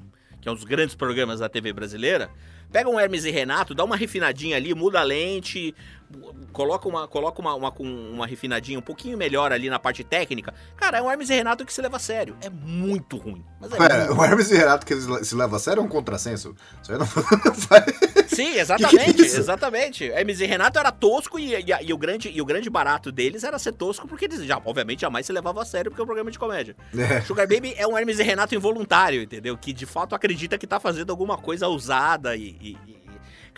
[0.41, 2.31] que é um dos grandes programas da TV brasileira.
[2.71, 5.75] Pega um Hermes e Renato, dá uma refinadinha ali, muda a lente,
[6.53, 10.55] coloca uma, coloca uma, uma, uma refinadinha um pouquinho melhor ali na parte técnica.
[10.77, 12.37] Cara, é um Hermes e Renato que se leva a sério.
[12.41, 13.45] É muito ruim.
[13.61, 14.95] Mas é muito o Hermes e Renato que
[15.25, 16.55] se leva a sério é um contrassenso?
[16.83, 17.07] Isso aí não
[17.55, 17.85] faz.
[18.29, 20.05] Sim, exatamente, que que é exatamente.
[20.05, 23.45] Hermes e Renato era tosco e, e, e, o grande, e o grande barato deles
[23.45, 26.07] era ser tosco porque eles já, obviamente, jamais se levava a sério porque é um
[26.07, 26.77] programa de comédia.
[26.97, 27.21] É.
[27.23, 29.57] Sugar Baby é um Hermes e Renato involuntário, entendeu?
[29.57, 32.99] Que de fato acredita que tá fazendo alguma coisa ousada e, e...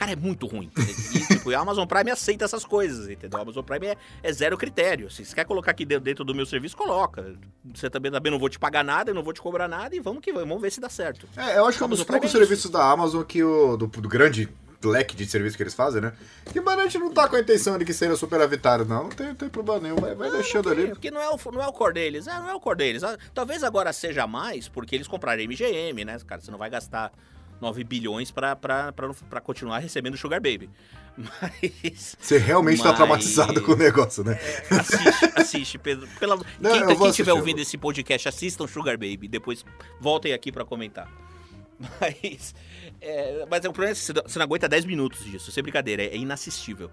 [0.01, 0.71] Cara, é muito ruim.
[1.15, 3.39] E, tipo, a Amazon Prime aceita essas coisas, entendeu?
[3.39, 5.11] A Amazon Prime é, é zero critério.
[5.11, 7.35] Se você quer colocar aqui dentro do meu serviço, coloca.
[7.75, 10.01] Você também, também não vou te pagar nada, eu não vou te cobrar nada e
[10.01, 11.29] vamos que vamos ver se dá certo.
[11.37, 14.09] É, eu acho que é um dos poucos serviços da Amazon que o do, do
[14.09, 14.49] grande
[14.83, 16.15] leque de serviço que eles fazem, né?
[16.51, 19.03] Que, gente não tá com a intenção de que seja superavitário, não.
[19.03, 19.97] Não tem, não tem problema nenhum.
[19.97, 20.89] Vai, vai deixando porque, ali.
[20.93, 22.27] Porque não é, o, não é o core deles.
[22.27, 23.05] É, não é o core deles.
[23.05, 26.19] Ah, talvez agora seja mais, porque eles compraram MGM, né?
[26.27, 27.13] Cara, você não vai gastar
[27.61, 30.71] 9 bilhões pra continuar recebendo Sugar Baby.
[31.17, 32.17] Mas.
[32.19, 32.91] Você realmente mas...
[32.91, 34.39] tá traumatizado com o negócio, né?
[34.41, 36.09] É, assiste, assiste, Pedro.
[36.19, 36.37] Pela...
[36.59, 39.29] Não, quem, quem estiver ouvindo esse podcast, assistam Sugar Baby.
[39.29, 39.65] Depois
[40.01, 41.11] voltem aqui para comentar.
[42.01, 42.55] Mas.
[43.01, 45.51] É, mas o problema é que você não aguenta 10 minutos disso.
[45.51, 46.91] Sem brincadeira, é inassistível.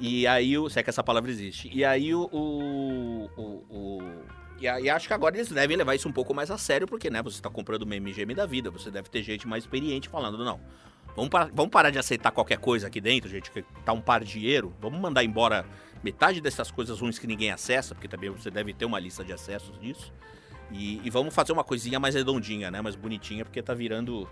[0.00, 1.70] E aí, o, se é que essa palavra existe.
[1.70, 3.30] E aí, o, o,
[3.68, 3.98] o
[4.60, 7.10] e, e, acho que agora eles devem levar isso um pouco mais a sério, porque,
[7.10, 10.42] né, você está comprando uma MGM da vida, você deve ter gente mais experiente falando,
[10.44, 10.60] não.
[11.14, 14.22] Vamos, par vamos parar de aceitar qualquer coisa aqui dentro, gente, que tá um par
[14.22, 14.74] de dinheiro.
[14.80, 15.64] Vamos mandar embora
[16.02, 19.32] metade dessas coisas ruins que ninguém acessa, porque também você deve ter uma lista de
[19.32, 20.12] acessos disso.
[20.70, 22.82] E, e vamos fazer uma coisinha mais redondinha, né?
[22.82, 24.28] Mais bonitinha, porque tá virando.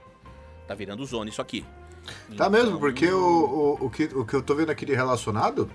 [0.66, 1.64] Tá virando zona isso aqui.
[2.04, 2.50] Tá então...
[2.50, 5.70] mesmo, porque o, o, o, que, o que eu tô vendo aqui de relacionado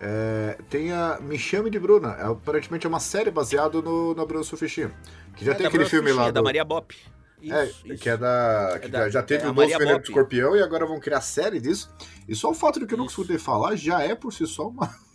[0.00, 2.16] é, tem a Me Chame de Bruna.
[2.18, 4.90] É, aparentemente é uma série baseada no, na Bruna Surfistinha.
[5.36, 6.26] Que já é, tem aquele Bruna filme lá.
[6.26, 6.34] É do...
[6.34, 6.96] da Maria Bop.
[7.40, 8.02] Isso, é, isso.
[8.02, 8.78] que é da.
[8.80, 11.20] Que é da, já teve é o novo Veneno do Escorpião e agora vão criar
[11.20, 11.94] série disso.
[12.28, 14.68] E só o fato de que eu não consigo falar já é por si só
[14.68, 14.88] uma.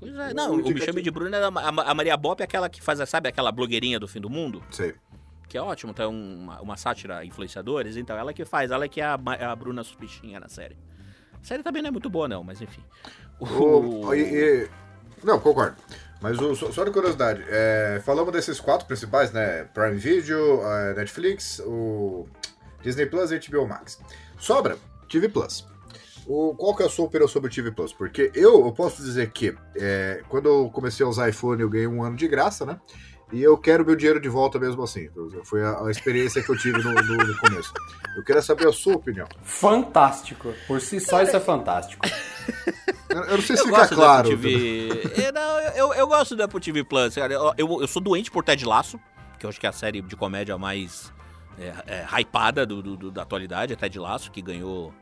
[0.00, 3.06] Pois é, não, o Me Chame de Bruna, a Maria Bop é aquela que faz,
[3.08, 4.64] sabe, aquela blogueirinha do fim do mundo?
[4.70, 4.94] Sei
[5.48, 9.04] que é ótimo, tem uma, uma sátira influenciadores, então ela que faz, ela que é
[9.04, 10.76] a, a Bruna Suspichinha na série.
[11.40, 12.82] A série também não é muito boa, não, mas enfim.
[13.40, 14.14] O...
[14.14, 14.68] E, e...
[15.22, 15.76] Não, concordo.
[16.20, 19.64] Mas o, só de curiosidade, é, falamos desses quatro principais, né?
[19.74, 20.62] Prime Video,
[20.96, 22.26] Netflix, o
[22.82, 24.00] Disney Plus e HBO Max.
[24.38, 24.78] Sobra
[25.08, 25.66] TV Plus.
[26.26, 27.92] O, qual que é a sua opinião sobre o TV Plus?
[27.92, 31.86] Porque eu, eu posso dizer que é, quando eu comecei a usar iPhone eu ganhei
[31.86, 32.80] um ano de graça, né?
[33.32, 35.08] E eu quero meu dinheiro de volta mesmo assim.
[35.44, 37.72] Foi a, a experiência que eu tive no, no, no, começo.
[38.16, 39.26] Eu queria saber a sua opinião.
[39.42, 40.52] Fantástico.
[40.66, 42.06] Por si só, isso é fantástico.
[43.16, 44.28] Eu, eu não sei se eu fica claro.
[44.28, 44.88] TV.
[45.16, 47.32] eu, não, eu, eu, gosto do Apple TV Plus, cara.
[47.32, 49.00] Eu, eu, eu, sou doente por Ted Laço,
[49.38, 51.12] que eu acho que é a série de comédia mais
[51.58, 54.92] é, é, hypada do, do, da atualidade, é Ted Laço, que ganhou,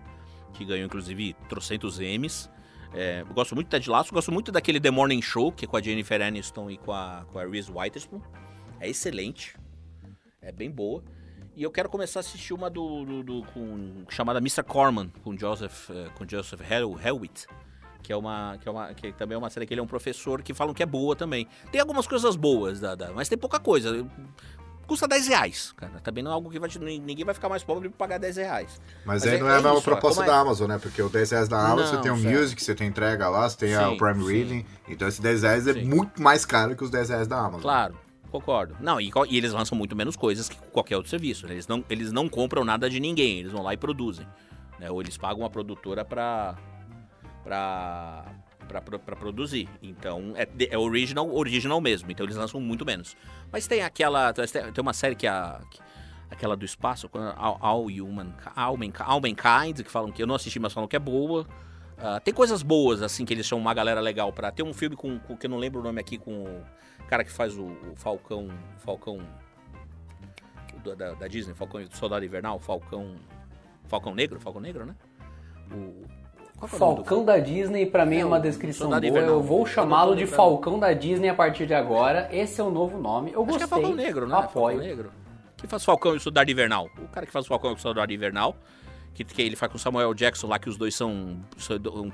[0.53, 2.49] que ganhou inclusive trocentos M's.
[2.93, 5.69] É, eu gosto muito de Ted Lasso, gosto muito daquele The Morning Show, que é
[5.69, 8.21] com a Jennifer Aniston e com a, com a Reese Witherspoon.
[8.79, 9.57] É excelente.
[10.41, 11.03] É bem boa.
[11.57, 14.63] E eu quero começar a assistir uma do, do, do com, chamada Mr.
[14.65, 17.47] Corman, com Joseph, uh, com Joseph Hel Helwit.
[18.05, 18.57] Que é uma.
[18.61, 20.73] Que, é uma, que também é uma série que ele é um professor que falam
[20.73, 21.49] que é boa também.
[21.73, 24.07] Tem algumas coisas boas, da, da mas tem pouca coisa
[24.87, 26.01] custa 10 reais, cara.
[26.01, 28.37] Também não é algo que vai te, ninguém vai ficar mais pobre por pagar 10
[28.37, 28.81] reais.
[29.05, 30.79] Mas, Mas aí é, não é, é a proposta da Amazon, né?
[30.79, 32.39] Porque o 10 reais da Amazon não, você tem o certo.
[32.39, 34.33] Music, você tem entrega lá, você tem sim, o Prime sim.
[34.33, 34.67] Reading.
[34.89, 35.81] Então esse 10 reais é sim.
[35.81, 37.63] é muito mais caro que os 10 reais da Amazon.
[37.63, 38.05] Claro.
[38.31, 38.77] Concordo.
[38.81, 41.47] Não, e, e, eles lançam muito menos coisas que qualquer outro serviço.
[41.47, 44.27] Eles não, eles não compram nada de ninguém, eles vão lá e produzem.
[44.81, 44.91] Né?
[44.91, 46.57] Ou eles pagam uma produtora pra,
[47.45, 48.25] pra,
[48.67, 49.69] para produzir.
[49.83, 52.11] Então é, é original, original mesmo.
[52.11, 53.17] Então eles lançam muito menos.
[53.53, 54.33] Mas tem aquela.
[54.33, 54.45] Tem
[54.81, 55.61] uma série que é a.
[56.31, 60.59] Aquela do espaço, All, All Human, All, All Mankind, que falam que eu não assisti,
[60.59, 61.47] mas falam que é boa.
[61.97, 64.51] Uh, tem coisas boas, assim, que eles chamam uma galera legal pra.
[64.51, 67.23] Tem um filme com, com, que eu não lembro o nome aqui, com o cara
[67.23, 68.49] que faz o, o Falcão.
[68.79, 69.21] Falcão.
[70.83, 73.15] Da, da, Disney, Falcão Soldado Invernal, Falcão.
[73.87, 74.41] Falcão Negro?
[74.41, 74.97] Falcão Negro, né?
[75.71, 76.05] O,
[76.63, 79.03] é Falcão da Disney, para mim, é, é uma descrição boa.
[79.03, 82.29] Eu vou chamá-lo de Falcão da Disney a partir de agora.
[82.33, 83.33] Esse é o novo nome.
[83.33, 83.65] Eu gostei.
[83.65, 84.37] Acho que é Falcão Negro, né?
[84.37, 84.77] Apoio.
[84.77, 85.13] Falcão Negro.
[85.57, 86.89] Que faz Falcão e o Soldado Invernal.
[86.99, 88.57] O cara que faz Falcão e o Soldado Invernal.
[89.15, 91.41] Que, que ele faz com Samuel Jackson lá, que os dois são.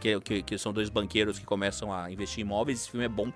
[0.01, 2.81] Que, que, que, são dois banqueiros que começam a investir em imóveis.
[2.81, 3.33] Esse filme é bom.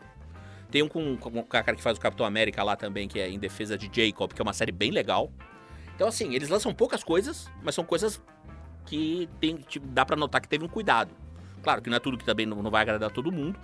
[0.71, 3.29] Tem um com, com o cara que faz o Capitão América lá também, que é
[3.29, 5.31] Em Defesa de Jacob, que é uma série bem legal.
[5.95, 8.21] Então, assim, eles lançam poucas coisas, mas são coisas
[8.87, 11.11] que tem, tipo, dá para notar que teve um cuidado.
[11.63, 13.59] Claro que não é tudo que também não, não vai agradar todo mundo,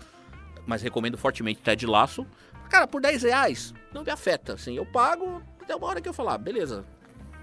[0.66, 2.26] mas recomendo fortemente Ted Laço.
[2.68, 6.12] Cara, por 10 reais, não me afeta, assim, eu pago até uma hora que eu
[6.12, 6.84] falar, beleza,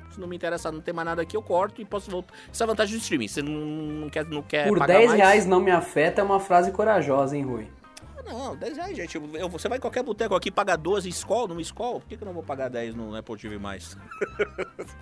[0.09, 2.33] se não me interessa, não tem mais nada aqui, eu corto e posso voltar.
[2.51, 5.19] Essa é a vantagem do streaming, você não, não quer, não quer Por 10 mais...
[5.19, 7.67] reais não me afeta é uma frase corajosa, hein, Rui?
[8.27, 9.15] Não, 10 reais, gente.
[9.15, 12.17] Eu, você vai em qualquer boteco aqui, paga 12 em escola, numa escola, por que,
[12.17, 13.57] que eu não vou pagar 10 no Apple TV+.
[13.57, 13.97] Mais?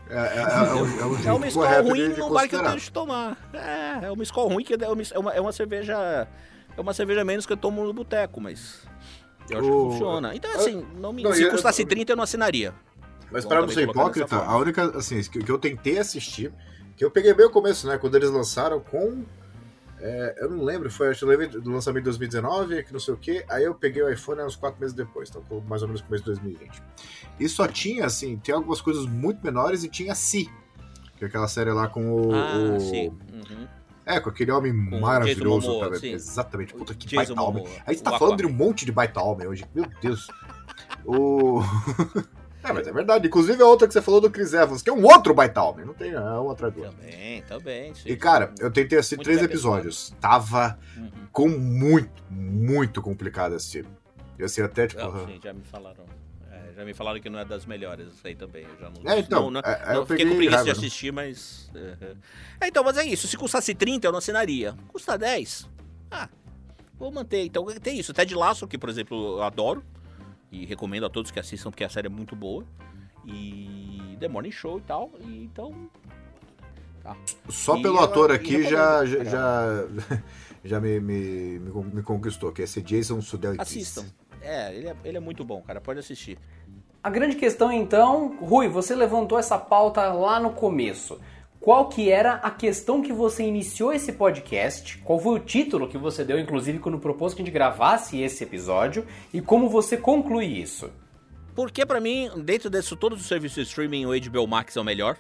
[0.09, 3.38] É, é, é, é, é uma escola ruim no bar que eu tenho de tomar.
[3.53, 6.28] É, é uma escola ruim que é uma, é uma cerveja...
[6.78, 8.86] É uma cerveja menos que eu tomo no boteco, mas...
[9.49, 9.86] Eu acho o...
[9.86, 10.36] que funciona.
[10.36, 11.88] Então, assim, não me, não, se custasse eu...
[11.88, 12.73] 30, eu não assinaria.
[13.32, 16.53] Mas para não ser hipócrita, a única, assim, que eu tentei assistir,
[16.95, 19.23] que eu peguei bem o começo, né, quando eles lançaram com
[20.07, 23.43] é, eu não lembro, foi acho do lançamento de 2019, que não sei o que.
[23.49, 26.23] Aí eu peguei o iPhone uns quatro meses depois, então mais ou menos no começo
[26.23, 26.83] de 2020.
[27.39, 30.47] E só tinha, assim, tem algumas coisas muito menores e tinha Si,
[31.17, 32.35] que é aquela série lá com o.
[32.35, 32.73] Ah, o.
[32.73, 33.67] Uhum.
[34.05, 35.67] É, com aquele homem com maravilhoso.
[35.69, 36.07] Momoa, cara.
[36.07, 36.75] Exatamente.
[36.75, 37.63] Puta, que Jason baita Momoa.
[37.63, 37.81] homem.
[37.83, 39.65] A gente tá falando de um monte de baita homem hoje.
[39.73, 40.27] Meu Deus.
[41.03, 41.61] O...
[42.66, 43.28] é, mas é verdade.
[43.28, 45.86] Inclusive a outra que você falou do Chris Evans, que é um outro baita homem.
[45.86, 47.93] Não tem é um outra do Também, também.
[47.93, 48.09] Sim.
[48.09, 50.09] E, cara, eu tentei assistir muito três episódios.
[50.11, 50.22] Pessoal.
[50.22, 51.11] Tava uhum.
[51.32, 53.86] com muito, muito complicado assistir.
[54.38, 55.01] Eu sei até, tipo...
[55.01, 56.05] Não, sim, já me falaram.
[56.76, 58.63] Já me falaram que não é das melhores, isso aí também.
[58.63, 59.11] Eu já não.
[59.11, 59.43] É, então.
[59.43, 61.72] Não, não, é, não fiquei com preguiça de assistir, mas.
[61.74, 62.16] É,
[62.59, 63.28] é, então, mas é isso.
[63.30, 64.76] Se custasse 30, eu não assinaria.
[64.89, 65.70] Custa 10.
[66.11, 66.28] Ah,
[66.99, 67.45] vou manter.
[67.45, 68.11] Então tem isso.
[68.11, 69.82] Até de laço, que, por exemplo, eu adoro.
[70.55, 72.65] E recomendo a todos que assistam, porque a série é muito boa.
[73.25, 75.11] E The Morning Show e tal.
[75.19, 75.89] E, então.
[77.03, 77.15] Tá.
[77.49, 79.87] Só e pelo eu, ator aqui já, já, já,
[80.63, 83.59] já me, me, me, conquistou, que é esse Jason Sudeikis.
[83.59, 84.05] Assistam.
[84.41, 85.81] É ele, é, ele é muito bom, cara.
[85.81, 86.37] Pode assistir.
[87.03, 91.19] A grande questão então, Rui, você levantou essa pauta lá no começo.
[91.66, 94.99] Qual que era a questão que você iniciou esse podcast?
[94.99, 98.43] Qual foi o título que você deu, inclusive, quando propôs que a gente gravasse esse
[98.43, 99.03] episódio?
[99.34, 100.91] E como você conclui isso?
[101.55, 104.84] Porque para mim, dentro disso todos os serviços de streaming, o HBO Max é o
[104.84, 105.18] melhor.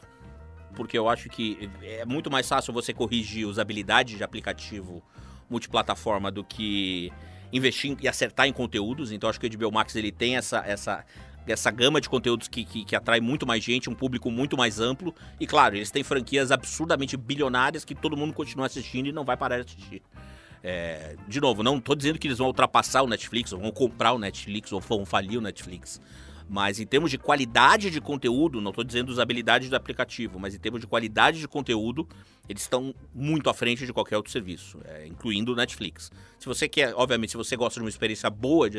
[0.75, 5.01] Porque eu acho que é muito mais fácil você corrigir usabilidade de aplicativo
[5.49, 7.11] multiplataforma do que
[7.51, 9.11] investir e acertar em conteúdos.
[9.11, 11.03] Então acho que o HBO Max ele tem essa, essa
[11.51, 14.79] essa gama de conteúdos que, que, que, atrai muito mais gente, um público muito mais
[14.79, 15.13] amplo.
[15.39, 19.37] E claro, eles têm franquias absurdamente bilionárias que todo mundo continua assistindo e não vai
[19.37, 20.01] parar de assistir.
[20.63, 24.13] É, de novo, não estou dizendo que eles vão ultrapassar o Netflix, ou vão comprar
[24.13, 26.01] o Netflix, ou vão falir o Netflix.
[26.47, 30.59] Mas em termos de qualidade de conteúdo, não estou dizendo usabilidade do aplicativo, mas em
[30.59, 32.07] termos de qualidade de conteúdo,
[32.47, 36.11] eles estão muito à frente de qualquer outro serviço, é, incluindo o Netflix.
[36.37, 38.69] Se você quer, obviamente, se você gosta de uma experiência boa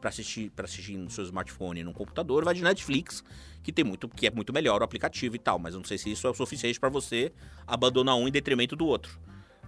[0.00, 3.24] para assistir, para assistir no seu smartphone e no computador, vai de Netflix,
[3.62, 5.58] que tem muito, que é muito melhor o aplicativo e tal.
[5.58, 7.32] Mas eu não sei se isso é o suficiente para você
[7.66, 9.18] abandonar um em detrimento do outro.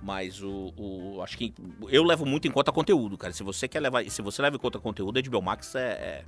[0.00, 1.52] Mas o, o, acho que
[1.88, 3.32] eu levo muito em conta conteúdo, cara.
[3.32, 6.24] Se você quer levar, se você leva em conta conteúdo, a HBO Max é, é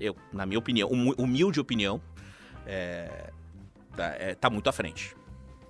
[0.00, 2.00] eu, na minha opinião, humilde opinião,
[2.66, 3.30] é,
[3.96, 5.16] tá, é, tá muito à frente.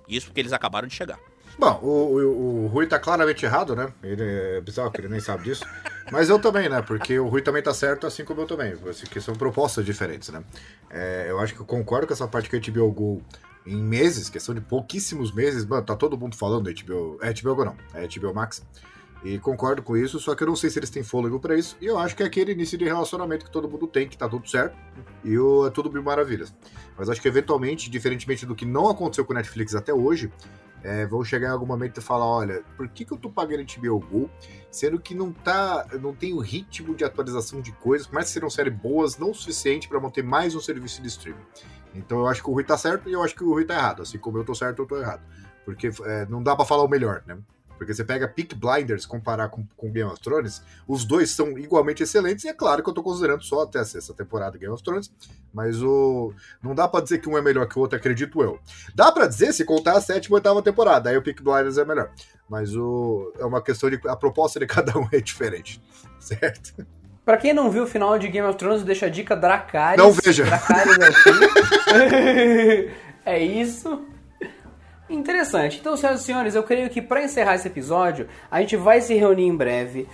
[0.07, 1.19] Isso porque eles acabaram de chegar.
[1.59, 3.91] Bom, o, o, o, Rui tá claramente errado, né?
[4.03, 5.65] Ele é bizarro que ele nem sabe disso.
[6.11, 6.83] Mas eu também, né?
[6.83, 8.75] Porque o Rui também tá certo, assim como eu também.
[9.09, 10.43] Que são propostas diferentes, né?
[10.89, 13.21] É, eu acho que eu concordo com essa parte que a HBO Go,
[13.65, 17.17] em meses, questão de pouquíssimos meses, mano, tá todo mundo falando da HBO.
[17.21, 18.63] É HBO Go não, é HBO Max.
[19.23, 21.75] E concordo com isso, só que eu não sei se eles têm fôlego para isso.
[21.81, 24.29] E eu acho que é aquele início de relacionamento que todo mundo tem, que tá
[24.29, 24.77] tudo certo.
[25.23, 26.53] E o, é tudo mil maravilhas.
[26.97, 30.31] Mas acho que eventualmente, diferentemente do que não aconteceu com o Netflix até hoje,
[30.83, 33.65] é, vão chegar em algum momento e falar: olha, por que, que eu tô pagando
[33.65, 34.29] HBO Go,
[34.71, 35.87] sendo que não tá.
[35.99, 39.31] não tem o ritmo de atualização de coisas, por mais que sejam séries boas, não
[39.31, 41.43] o suficiente para manter mais um serviço de streaming.
[41.95, 43.73] Então eu acho que o Rui tá certo e eu acho que o Rui tá
[43.73, 44.03] errado.
[44.03, 45.21] Assim como eu tô certo, eu tô errado.
[45.65, 47.37] Porque é, não dá para falar o melhor, né?
[47.77, 52.03] Porque você pega Peak Blinders, comparar com, com Game of Thrones, os dois são igualmente
[52.03, 55.11] excelentes, e é claro que eu tô considerando só até essa temporada Game of Thrones,
[55.53, 58.59] mas o não dá para dizer que um é melhor que o outro, acredito eu.
[58.95, 61.85] Dá para dizer se contar a sétima ou oitava temporada, aí o Peak Blinders é
[61.85, 62.11] melhor.
[62.49, 65.81] Mas o é uma questão de a proposta de cada um é diferente,
[66.19, 66.85] certo?
[67.27, 70.01] Pra quem não viu o final de Game of Thrones, deixa a dica Dracarys.
[70.01, 70.45] Não veja.
[70.45, 71.31] Dracarys é assim.
[73.25, 74.05] é isso.
[75.09, 75.79] Interessante.
[75.79, 79.13] Então, senhoras e senhores, eu creio que para encerrar esse episódio, a gente vai se
[79.13, 80.07] reunir em breve,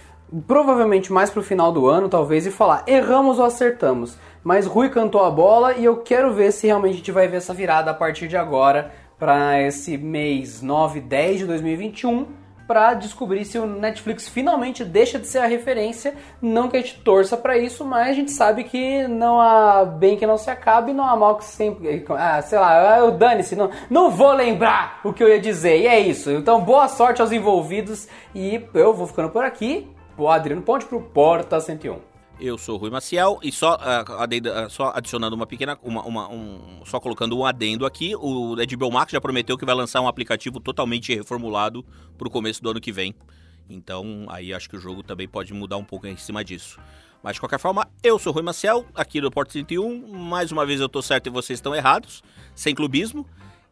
[0.45, 4.17] provavelmente mais pro final do ano, talvez, e falar: erramos ou acertamos.
[4.43, 7.37] Mas Rui cantou a bola e eu quero ver se realmente a gente vai ver
[7.37, 13.45] essa virada a partir de agora para esse mês 9, 10 de 2021 para descobrir
[13.45, 16.13] se o Netflix finalmente deixa de ser a referência.
[16.41, 20.17] Não que a gente torça para isso, mas a gente sabe que não há bem
[20.17, 22.05] que não se acabe, não há mal que sempre.
[22.09, 25.81] Ah, sei lá, eu dane-se, não, não vou lembrar o que eu ia dizer.
[25.81, 26.31] E é isso.
[26.31, 29.89] Então, boa sorte aos envolvidos e eu vou ficando por aqui.
[30.17, 32.12] O Adriano Ponte pro Porta 101.
[32.39, 35.77] Eu sou Rui Maciel e só, uh, só adicionando uma pequena.
[35.81, 39.75] Uma, uma, um, só colocando um adendo aqui, o HBO Max já prometeu que vai
[39.75, 41.85] lançar um aplicativo totalmente reformulado
[42.17, 43.15] para o começo do ano que vem.
[43.69, 46.79] Então, aí acho que o jogo também pode mudar um pouco em cima disso.
[47.21, 50.07] Mas de qualquer forma, eu sou Rui Maciel, aqui do Porto 31.
[50.07, 52.21] Mais uma vez eu tô certo e vocês estão errados,
[52.53, 53.25] sem clubismo.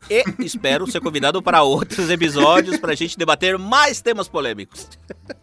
[0.09, 4.87] E espero ser convidado para outros episódios para a gente debater mais temas polêmicos.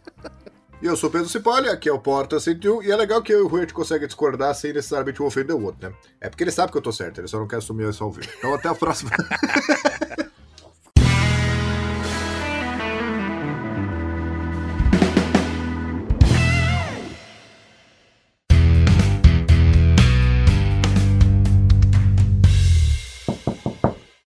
[0.81, 3.41] E eu sou Pedro Cipolli, aqui é o Porta 101, e é legal que eu
[3.41, 5.95] e o Rui a gente consegue discordar sem necessariamente um ofender o outro, né?
[6.20, 8.14] É porque ele sabe que eu tô certo, ele só não quer assumir isso ao.
[8.39, 9.11] Então até a próxima.